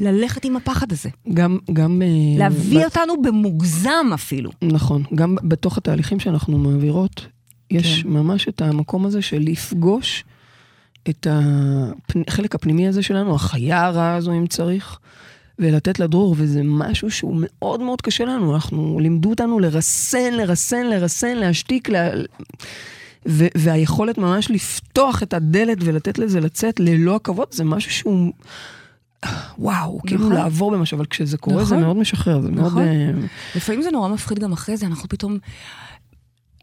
[0.04, 1.10] ללכת עם הפחד הזה.
[1.34, 2.02] גם, גם...
[2.02, 4.52] אה, להביא ב- אותנו במוגזם אפילו.
[4.62, 7.28] נכון, גם בתוך התהליכים שאנחנו מעבירות,
[7.72, 8.10] יש כן.
[8.10, 10.24] ממש את המקום הזה של לפגוש
[11.10, 11.28] את
[12.28, 15.00] החלק הפנימי הזה שלנו, החיה הרעה הזו אם צריך,
[15.60, 18.54] ולתת לה דרור, וזה משהו שהוא מאוד מאוד קשה לנו.
[18.54, 22.10] אנחנו, לימדו אותנו לרסן, לרסן, לרסן, להשתיק, לה...
[23.28, 28.34] ו- והיכולת ממש לפתוח את הדלת ולתת לזה לצאת ללא עכבות, זה משהו שהוא...
[29.60, 30.36] וואו, כאילו נכון.
[30.36, 31.86] לעבור במשהו, אבל כשזה קורה זה נכון.
[31.86, 32.66] מאוד משחרר, זה מאוד...
[32.66, 32.82] נכון.
[32.82, 33.12] אה,
[33.56, 35.38] לפעמים זה נורא מפחיד גם אחרי זה, אנחנו פתאום...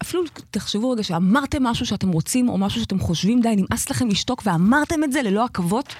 [0.02, 4.42] אפילו תחשבו רגע שאמרתם משהו שאתם רוצים, או משהו שאתם חושבים, די, נמאס לכם לשתוק,
[4.46, 5.94] ואמרתם את זה ללא עכבות.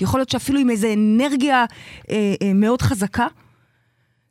[0.00, 1.64] יכול להיות שאפילו עם איזו אנרגיה
[2.10, 3.26] אה, אה, מאוד חזקה.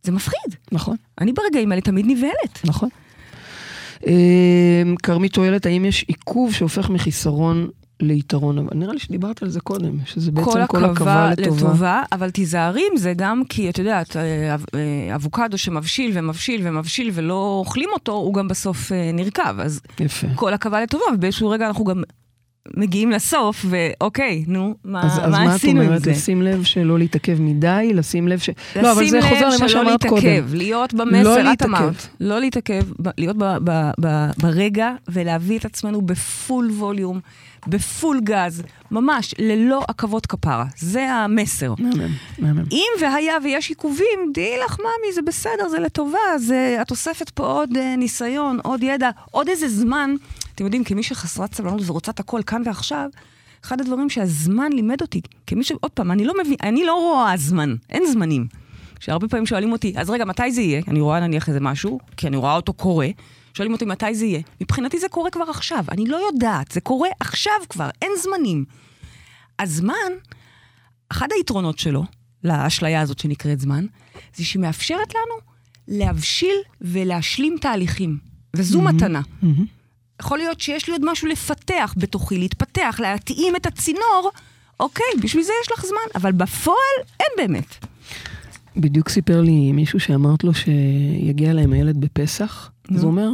[0.04, 0.56] זה מפחיד.
[0.72, 0.96] נכון.
[1.22, 2.60] אני ברגעים האלה תמיד נבהלת.
[2.64, 2.90] נכון.
[5.04, 7.70] כרמית שואלת, האם יש עיכוב שהופך מחיסרון
[8.02, 8.58] ליתרון?
[8.58, 11.58] אבל נראה לי שדיברת על זה קודם, שזה בעצם כל כל עכבה לטובה.
[11.58, 17.12] לטובה, אבל תיזהרי עם זה גם כי, את יודעת, אה, אה, אבוקדו שמבשיל ומבשיל ומבשיל
[17.14, 19.60] ולא אוכלים אותו, הוא גם בסוף אה, נרקב.
[19.60, 20.28] אז יפה.
[20.36, 22.04] כל עכבה לטובה, ובאיזשהו רגע אנחנו גם
[22.78, 26.02] מגיעים לסוף, ואוקיי, נו, מה, אז, אז מה מה את עשינו עם אומרת?
[26.04, 26.12] זה?
[26.12, 28.50] לשים לב שלא להתעכב מדי, לשים לב ש...
[28.76, 30.26] לא, אבל לשים זה חוזר לב למה שלא שאמרת קודם.
[30.26, 31.70] להתעכב, להיות לא במסר, את להתעכב.
[31.74, 32.08] אמרת.
[32.20, 37.20] לא להתעכב, ב- להיות ב- ב- ב- ברגע ולהביא את עצמנו בפול ווליום,
[37.68, 40.66] בפול גז, ממש, ללא עכבות כפרה.
[40.78, 41.74] זה המסר.
[41.80, 42.08] מהמם,
[42.40, 42.64] מהמם.
[42.72, 47.46] אם והיה ויש עיכובים, דעי לך, ממי, זה בסדר, זה לטובה, זה, את אוספת פה
[47.46, 50.16] עוד uh, ניסיון, עוד ידע, עוד איזה זמן.
[50.56, 53.10] אתם יודעים, כמי שחסרת סבלנות ורוצה את הכל כאן ועכשיו,
[53.66, 55.72] אחד הדברים שהזמן לימד אותי, כמי ש...
[55.82, 58.48] עוד פעם, אני לא מבין, אני לא רואה זמן, אין זמנים.
[59.00, 60.82] שהרבה פעמים שואלים אותי, אז רגע, מתי זה יהיה?
[60.88, 63.08] אני רואה נניח איזה משהו, כי אני רואה אותו קורה.
[63.54, 64.42] שואלים אותי מתי זה יהיה.
[64.62, 68.66] מבחינתי זה קורה כבר עכשיו, אני לא יודעת, זה קורה עכשיו כבר, אין זמנים.
[69.60, 70.12] הזמן,
[71.10, 72.04] אחד היתרונות שלו,
[72.44, 73.86] לאשליה הזאת שנקראת זמן,
[74.36, 75.42] זה שהיא מאפשרת לנו
[75.88, 78.18] להבשיל ולהשלים תהליכים.
[78.56, 79.22] וזו מתנה.
[79.42, 79.66] מהמם.
[80.22, 84.32] יכול להיות שיש לי עוד משהו לפתח בתוכי, להתפתח, להתאים את הצינור,
[84.80, 86.78] אוקיי, בשביל זה יש לך זמן, אבל בפועל
[87.20, 87.86] אין באמת.
[88.78, 93.04] בדיוק סיפר לי מישהו שאמרת לו שיגיע להם הילד בפסח, אז.
[93.04, 93.30] הוא אומר,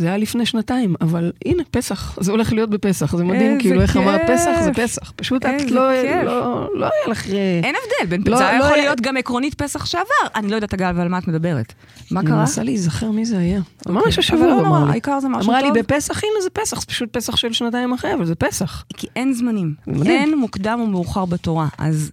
[0.00, 3.96] זה היה לפני שנתיים, אבל הנה, פסח, זה הולך להיות בפסח, זה מדהים, כאילו איך
[3.96, 4.20] אמרת.
[4.30, 5.10] פסח, זה פסח.
[5.16, 5.92] פשוט את לא.
[6.24, 7.28] לא, לא היה לך...
[7.30, 10.04] אה, אין הבדל, בין לא, זה לא יכול היה- להיות גם עקרונית פסח שעבר.
[10.34, 11.72] אני לא יודעת, אגב, על מה את מדברת.
[12.10, 12.38] מה אני קרה?
[12.38, 13.60] מנסה להיזכר מי זה היה.
[13.88, 14.90] ממש אבל השבוע לא נורא, אמר לי.
[14.90, 15.78] העיקר זה משהו אמרה לי טוב.
[15.78, 18.84] בפסח, הנה זה פסח, זה פשוט פסח של שנתיים אחרי, אבל זה פסח.
[18.96, 19.74] כי אין זמנים.
[19.86, 20.20] מדהים.
[20.20, 21.68] אין מוקדם ומאוחר בתורה.
[21.78, 22.10] אז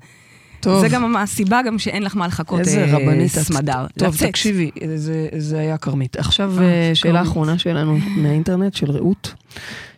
[0.68, 0.82] טוב.
[0.82, 3.32] זה גם הסיבה גם שאין לך מה לחכות איזה אה, רבנית.
[3.32, 3.86] סמדר.
[3.98, 4.30] טוב, לצאת.
[4.30, 6.16] תקשיבי, זה, זה היה כרמית.
[6.18, 7.32] עכשיו אה, אה, שאלה כרמית.
[7.32, 9.34] אחרונה שלנו מהאינטרנט, של רעות.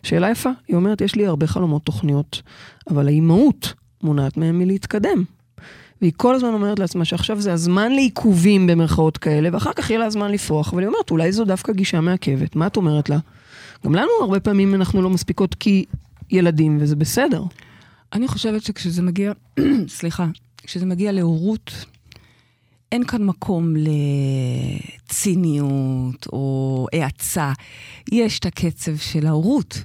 [0.02, 2.42] שאלה יפה, היא אומרת, יש לי הרבה חלומות, תוכניות,
[2.90, 5.24] אבל האימהות מונעת מהם מלהתקדם.
[6.00, 10.10] והיא כל הזמן אומרת לעצמה שעכשיו זה הזמן לעיכובים במרכאות כאלה, ואחר כך יהיה לה
[10.10, 12.56] זמן לפרוח, אבל היא אומרת, אולי זו דווקא גישה מעכבת.
[12.56, 13.18] מה את אומרת לה?
[13.84, 15.84] גם לנו הרבה פעמים אנחנו לא מספיקות כי
[16.30, 17.42] ילדים, וזה בסדר.
[18.12, 19.32] אני חושבת שכשזה מגיע,
[19.98, 20.26] סליחה,
[20.64, 21.84] כשזה מגיע להורות,
[22.92, 23.74] אין כאן מקום
[25.06, 27.52] לציניות או האצה.
[28.12, 29.84] יש את הקצב של ההורות,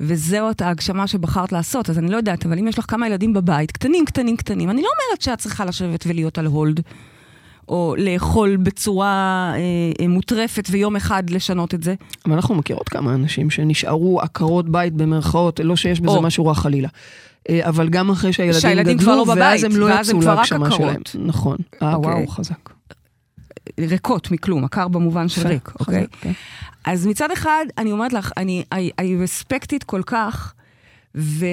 [0.00, 1.90] וזאת ההגשמה שבחרת לעשות.
[1.90, 4.82] אז אני לא יודעת, אבל אם יש לך כמה ילדים בבית, קטנים, קטנים, קטנים, אני
[4.82, 6.80] לא אומרת שאת צריכה לשבת ולהיות על הולד.
[7.68, 9.60] או לאכול בצורה אה,
[10.00, 11.94] אה, מוטרפת ויום אחד לשנות את זה.
[12.26, 16.22] אבל אנחנו מכירות כמה אנשים שנשארו עקרות בית במרכאות, לא שיש בזה או.
[16.22, 16.88] משהו רע חלילה.
[17.48, 21.02] אה, אבל גם אחרי שהילדים גדלו, לא ואז הם לא יצאו להגשמה שלהם.
[21.14, 21.56] נכון.
[21.82, 22.12] אה, אוקיי.
[22.12, 22.70] וואו, חזק.
[23.80, 26.06] ריקות מכלום, עקר במובן של ריק, אוקיי?
[26.20, 26.32] כן.
[26.84, 28.64] אז מצד אחד, אני אומרת לך, אני,
[29.72, 30.54] it כל כך,
[31.14, 31.46] וזה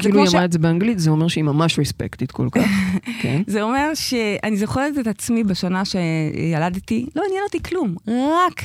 [0.00, 2.68] כאילו היא אמרה את זה באנגלית, זה אומר שהיא ממש ריספקטית כל כך.
[3.22, 3.42] כן.
[3.46, 8.62] זה אומר שאני זוכרת את עצמי בשנה שילדתי, לא עניין אותי כלום, רק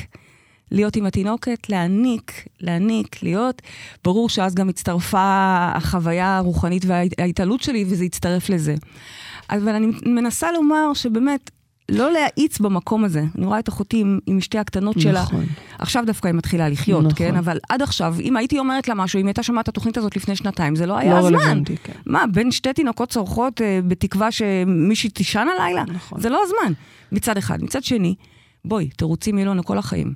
[0.70, 3.62] להיות עם התינוקת, להעניק, להעניק, להיות.
[4.04, 8.74] ברור שאז גם הצטרפה החוויה הרוחנית וההתעלות שלי, וזה הצטרף לזה.
[9.50, 11.50] אבל אני מנסה לומר שבאמת,
[11.88, 13.24] לא להאיץ במקום הזה.
[13.38, 15.22] אני רואה את אחותי עם, עם אשתי הקטנות שלה.
[15.22, 15.44] נכון.
[15.78, 17.16] עכשיו דווקא היא מתחילה לחיות, נכון.
[17.16, 17.36] כן?
[17.36, 20.36] אבל עד עכשיו, אם הייתי אומרת לה משהו, אם הייתה שומעת את התוכנית הזאת לפני
[20.36, 21.38] שנתיים, זה לא היה לא הזמן.
[21.38, 21.92] רלוונטי, כן.
[22.06, 25.84] מה, בין שתי תינוקות צורכות אה, בתקווה שמישהי תישן הלילה?
[25.84, 26.20] נכון.
[26.20, 26.72] זה לא הזמן,
[27.12, 27.62] מצד אחד.
[27.62, 28.14] מצד שני,
[28.64, 30.14] בואי, תירוצים יהיו לנו כל החיים.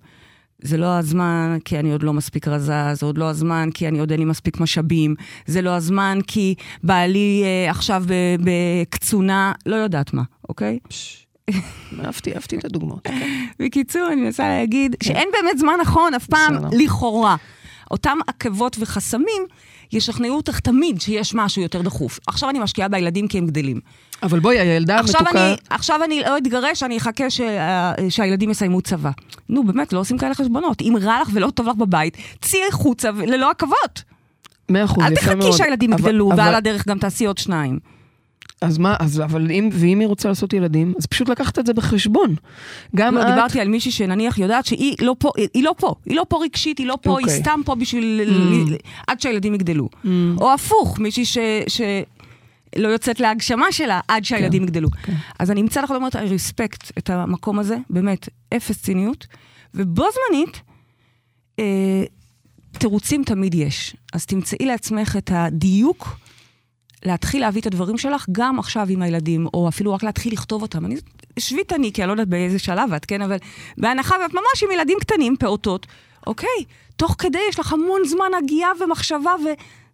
[0.63, 4.01] זה לא הזמן כי אני עוד לא מספיק רזה, זה עוד לא הזמן כי אני
[4.01, 5.15] עוד אין לי מספיק משאבים,
[5.47, 8.05] זה לא הזמן כי בעלי אה, עכשיו
[8.41, 10.79] בקצונה, לא יודעת מה, אוקיי?
[12.05, 13.09] אהבתי, אהבתי את הדוגמאות.
[13.61, 15.07] בקיצור, אני מנסה להגיד כן.
[15.07, 17.37] שאין באמת זמן נכון אף פעם, לכאורה.
[17.91, 19.43] אותם עכבות וחסמים
[19.93, 22.21] ישכנעו אותך תמיד שיש משהו יותר דחוף.
[22.27, 23.81] עכשיו אני משקיעה בילדים כי הם גדלים.
[24.23, 25.55] אבל בואי, הילדה המתוקה...
[25.71, 27.41] עכשיו אני לא אתגרש, אני אחכה ש...
[28.09, 29.11] שהילדים יסיימו צבא.
[29.49, 30.81] נו, באמת, לא עושים כאלה חשבונות.
[30.83, 34.03] אם רע לך ולא טוב לך בבית, צאי החוצה ללא עכבות.
[34.69, 35.43] מאה אחוז, יפה מאוד.
[35.43, 36.39] אל תחכי שהילדים יגדלו, אבל...
[36.39, 37.79] ועל הדרך גם תעשי עוד שניים.
[38.61, 41.75] אז מה, אז, אבל אם, ואם היא רוצה לעשות ילדים, אז פשוט לקחת את זה
[41.75, 42.35] בחשבון.
[42.97, 43.27] גם לא, את...
[43.27, 46.79] דיברתי על מישהי שנניח יודעת שהיא לא פה, היא לא פה, היא לא פה רגשית,
[46.79, 47.19] היא לא פה, okay.
[47.19, 47.41] היא אוקיי.
[47.41, 48.21] סתם פה בשביל,
[48.73, 48.75] mm.
[49.07, 49.89] עד שהילדים יגדלו.
[50.05, 50.09] Mm.
[50.41, 51.39] או הפוך, מישהי ש...
[51.69, 51.81] ש...
[52.77, 54.91] לא יוצאת להגשמה שלה עד שהילדים כן, יגדלו.
[54.91, 55.15] כן.
[55.39, 59.27] אז אני מצד אחד אומרת, אני רספקט את המקום הזה, באמת, אפס ציניות,
[59.75, 60.63] ובו זמנית,
[61.59, 62.05] אה,
[62.73, 63.97] תירוצים תמיד יש.
[64.13, 66.17] אז תמצאי לעצמך את הדיוק
[67.05, 70.87] להתחיל להביא את הדברים שלך גם עכשיו עם הילדים, או אפילו רק להתחיל לכתוב אותם.
[70.87, 70.97] אני
[71.39, 73.23] שביט אני, כי אני לא יודעת באיזה שלב את, כן?
[73.23, 73.37] אבל
[73.79, 75.87] בהנחה ואת ממש עם ילדים קטנים, פעוטות,
[76.27, 76.65] אוקיי,
[76.97, 79.33] תוך כדי יש לך המון זמן הגייה ומחשבה,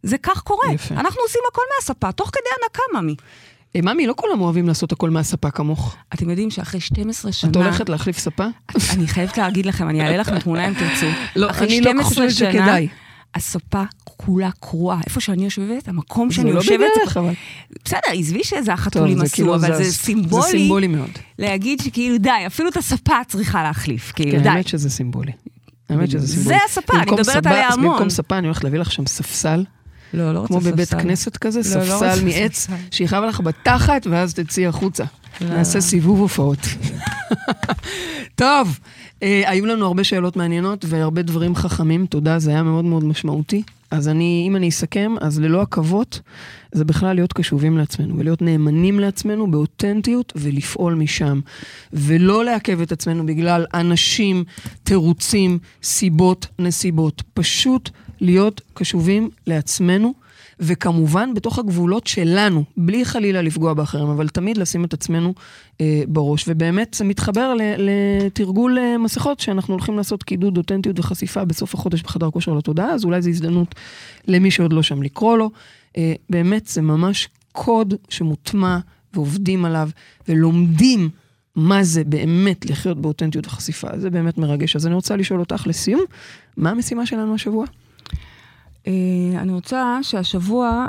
[0.04, 0.72] וזה כך קורה.
[0.72, 0.94] יפה.
[0.94, 3.14] אנחנו עושים הכל מהספה, תוך כדי הנקה, ממי.
[3.14, 5.96] Hey, אה, ממי, לא כולם אוהבים לעשות הכל מהספה כמוך.
[6.14, 7.50] אתם יודעים שאחרי 12 שנה...
[7.50, 8.46] את הולכת להחליף ספה?
[8.94, 11.06] אני חייבת להגיד לכם, אני אעלה לכם תמונה אם תרצו.
[11.36, 12.88] לא, אני לא חושבת שכדאי.
[13.34, 15.00] הספה כולה קרועה.
[15.06, 16.78] איפה שאני יושבת, המקום שאני יושבת...
[16.78, 17.32] זה לא בדרך, אבל...
[17.84, 20.42] בסדר, עזבי שזה החתולים עשו, כאילו אבל זה, זה סימבולי.
[20.42, 21.10] זה סימבולי מאוד.
[21.38, 24.48] להגיד שכאילו, די, אפילו את הספה צריכה להחליף, כאילו, כן, די.
[24.48, 25.32] האמת שזה סימבולי.
[25.88, 26.58] האמת שזה סימבולי.
[26.58, 27.92] זה הספה, אני מדברת עליה המון.
[27.92, 29.64] במקום ספה, אני הולכת להביא לך שם ספסל.
[30.16, 30.64] לא, לא רוצה ספסל.
[30.64, 35.04] כמו בבית כנסת כזה, לא, לא ספסל מעץ, שיכאב לך בתחת, ואז תצאי החוצה.
[35.40, 35.48] לא.
[35.48, 36.58] נעשה סיבוב הופעות.
[38.34, 38.78] טוב,
[39.22, 43.62] אה, היו לנו הרבה שאלות מעניינות והרבה דברים חכמים, תודה, זה היה מאוד מאוד משמעותי.
[43.90, 46.20] אז אני, אם אני אסכם, אז ללא עכבות,
[46.72, 51.40] זה בכלל להיות קשובים לעצמנו, ולהיות נאמנים לעצמנו באותנטיות, ולפעול משם.
[51.92, 54.44] ולא לעכב את עצמנו בגלל אנשים,
[54.82, 57.22] תירוצים, סיבות, נסיבות.
[57.34, 57.90] פשוט
[58.20, 60.26] להיות קשובים לעצמנו.
[60.60, 65.34] וכמובן בתוך הגבולות שלנו, בלי חלילה לפגוע באחרים, אבל תמיד לשים את עצמנו
[65.80, 66.44] אה, בראש.
[66.48, 72.30] ובאמת זה מתחבר לתרגול אה, מסכות, שאנחנו הולכים לעשות קידוד, אותנטיות וחשיפה בסוף החודש בחדר
[72.30, 73.74] כושר לתודעה, אז אולי זו הזדמנות
[74.28, 75.50] למי שעוד לא שם לקרוא לו.
[75.96, 78.78] אה, באמת זה ממש קוד שמוטמע
[79.14, 79.88] ועובדים עליו
[80.28, 81.08] ולומדים.
[81.56, 84.76] מה זה באמת לחיות באותנטיות וחשיפה, זה באמת מרגש.
[84.76, 86.04] אז אני רוצה לשאול אותך לסיום,
[86.56, 87.66] מה המשימה שלנו השבוע?
[88.86, 88.92] אה,
[89.40, 90.86] אני רוצה שהשבוע,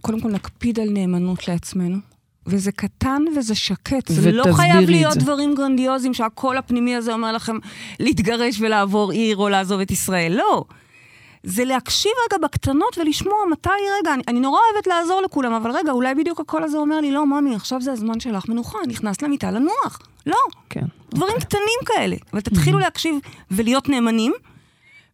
[0.00, 1.98] קודם כל נקפיד על נאמנות לעצמנו.
[2.46, 4.08] וזה קטן וזה שקט.
[4.08, 5.20] זה לא חייב להיות זה.
[5.20, 7.56] דברים גרנדיוזיים שהקול הפנימי הזה אומר לכם
[8.00, 10.32] להתגרש ולעבור עיר או לעזוב את ישראל.
[10.32, 10.64] לא.
[11.42, 13.70] זה להקשיב רגע בקטנות ולשמוע מתי,
[14.00, 17.10] רגע, אני, אני נורא אוהבת לעזור לכולם, אבל רגע, אולי בדיוק הקול הזה אומר לי,
[17.10, 19.98] לא, ממי, עכשיו זה הזמן שלך מנוחה, נכנס למיטה לנוח.
[20.26, 20.36] לא.
[20.70, 20.84] כן.
[21.10, 21.46] דברים אוקיי.
[21.46, 22.16] קטנים כאלה.
[22.32, 23.14] אבל תתחילו להקשיב
[23.50, 24.32] ולהיות נאמנים.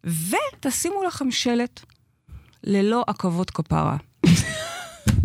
[0.05, 1.79] ותשימו לכם שלט
[2.63, 3.97] ללא עכבות כפרה.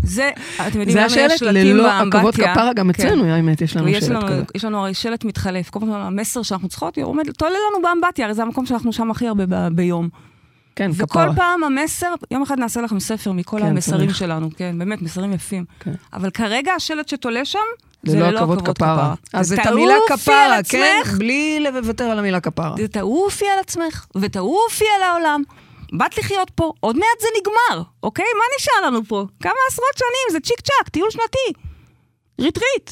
[0.04, 1.90] זה, אתם יודעים זה השלט ללא?
[1.92, 3.06] עכבות כפרה, גם כן.
[3.06, 4.42] אצלנו, האמת, יש לנו שלט לנו, כזה.
[4.54, 8.34] יש לנו הרי שלט מתחלף, כל פעם המסר שאנחנו צריכות, עומד, תולה לנו באמבטיה, הרי
[8.34, 10.08] זה המקום שאנחנו שם הכי הרבה ב- ביום.
[10.76, 11.34] כן, וכל כפרה.
[11.36, 14.18] פעם המסר, יום אחד נעשה לכם ספר מכל כן, המסרים צריך.
[14.18, 15.64] שלנו, כן, באמת, מסרים יפים.
[15.80, 15.92] כן.
[16.12, 17.58] אבל כרגע השלט שתולה שם,
[18.04, 19.14] ללא ללא עכבות כפרה.
[19.32, 22.74] אז את המילה כפרה, כן, בלי לוותר על המילה כפרה.
[22.78, 25.42] ותעופי על עצמך, ותעופי על העולם.
[25.92, 28.24] באת לחיות פה, עוד מעט זה נגמר, אוקיי?
[28.34, 29.24] מה נשאר לנו פה?
[29.40, 31.60] כמה עשרות שנים, זה צ'יק צ'אק, טיול שנתי.
[32.40, 32.90] ריטריט.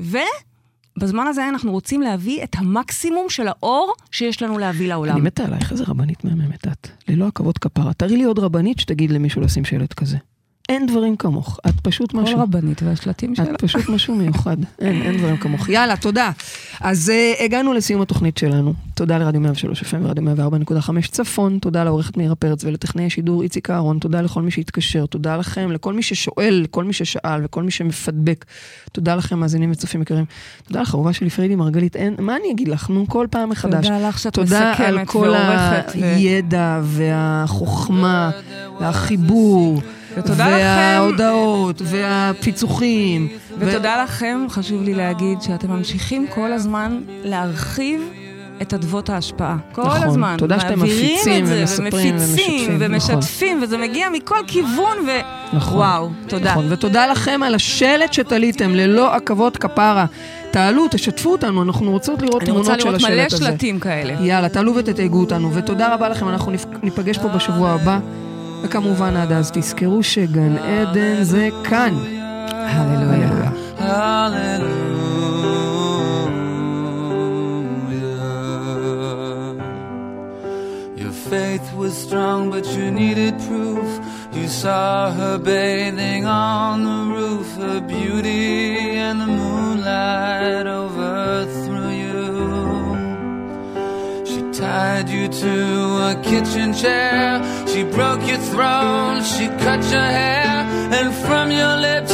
[0.00, 5.16] ובזמן הזה אנחנו רוצים להביא את המקסימום של האור שיש לנו להביא לעולם.
[5.16, 6.88] אני מתה עלייך, איזה רבנית מהממת את.
[7.08, 7.92] ללא עכבות כפרה.
[7.92, 10.16] תראי לי עוד רבנית שתגיד למישהו לשים שלט כזה.
[10.68, 12.40] אין דברים כמוך, את פשוט כל משהו.
[12.40, 13.44] רבנית והשלטים שלה.
[13.44, 14.56] את פשוט משהו מיוחד.
[14.78, 15.68] אין, אין דברים כמוך.
[15.68, 16.30] יאללה, תודה.
[16.80, 18.74] אז uh, הגענו לסיום התוכנית שלנו.
[18.94, 20.24] תודה לרדיו 103 FM ורדיו
[20.76, 25.36] 104.5 צפון, תודה לעורכת מאירה פרץ ולטכנאי השידור איציק אהרון, תודה לכל מי שהתקשר, תודה
[25.36, 28.44] לכם, לכל מי ששואל, לכל מי ששאל וכל מי שמפדבק.
[28.92, 30.24] תודה לכם, מאזינים וצופים יקרים.
[30.66, 31.96] תודה לך, אהובה שלי פריידי מרגלית.
[31.96, 32.90] אין, מה אני אגיד לך?
[32.90, 33.86] נו, כל פעם מחדש.
[33.86, 35.92] תודה לך שאת תודה על מסכמת כל ועורכת.
[36.00, 38.30] ו- הידע והחוכמה
[38.80, 39.80] והחיבור.
[40.16, 40.56] ותודה לכם.
[40.56, 43.28] וההודעות, והפיצוחים.
[43.58, 48.00] ותודה לכם, חשוב לי להגיד שאתם ממשיכים כל הזמן להרחיב
[48.62, 49.56] את אדוות ההשפעה.
[49.72, 50.34] כל נכון, הזמן.
[50.38, 55.10] תודה שאתם מפיצים ומספרים ומפיצים ומשתפים, ומשתפים, וזה מגיע מכל כיוון, ו...
[55.52, 55.78] נכון.
[55.78, 56.50] וואו, תודה.
[56.50, 60.06] נכון, ותודה לכם על השלט שתליתם, ללא עכבות כפרה.
[60.50, 63.36] תעלו, תשתפו אותנו, אנחנו רוצות לראות אני רוצה תמונות של לראות השלט מלא הזה.
[63.36, 64.14] שלטים כאלה.
[64.20, 66.52] יאללה, תעלו ותתייגו אותנו, ותודה רבה לכם, אנחנו
[66.82, 67.98] ניפגש פה בשבוע הבא.
[68.64, 71.94] וכמובן, עד אז תזכרו שגן עדן זה כאן.
[72.50, 73.50] הללויה.
[81.30, 83.88] Faith was strong, but you needed proof.
[84.36, 88.44] You saw her bathing on the roof, her beauty
[89.06, 89.43] and the moonlight
[95.08, 95.54] you to
[96.10, 97.42] a kitchen chair.
[97.68, 99.22] She broke your throne.
[99.22, 100.54] She cut your hair.
[100.98, 102.13] And from your lips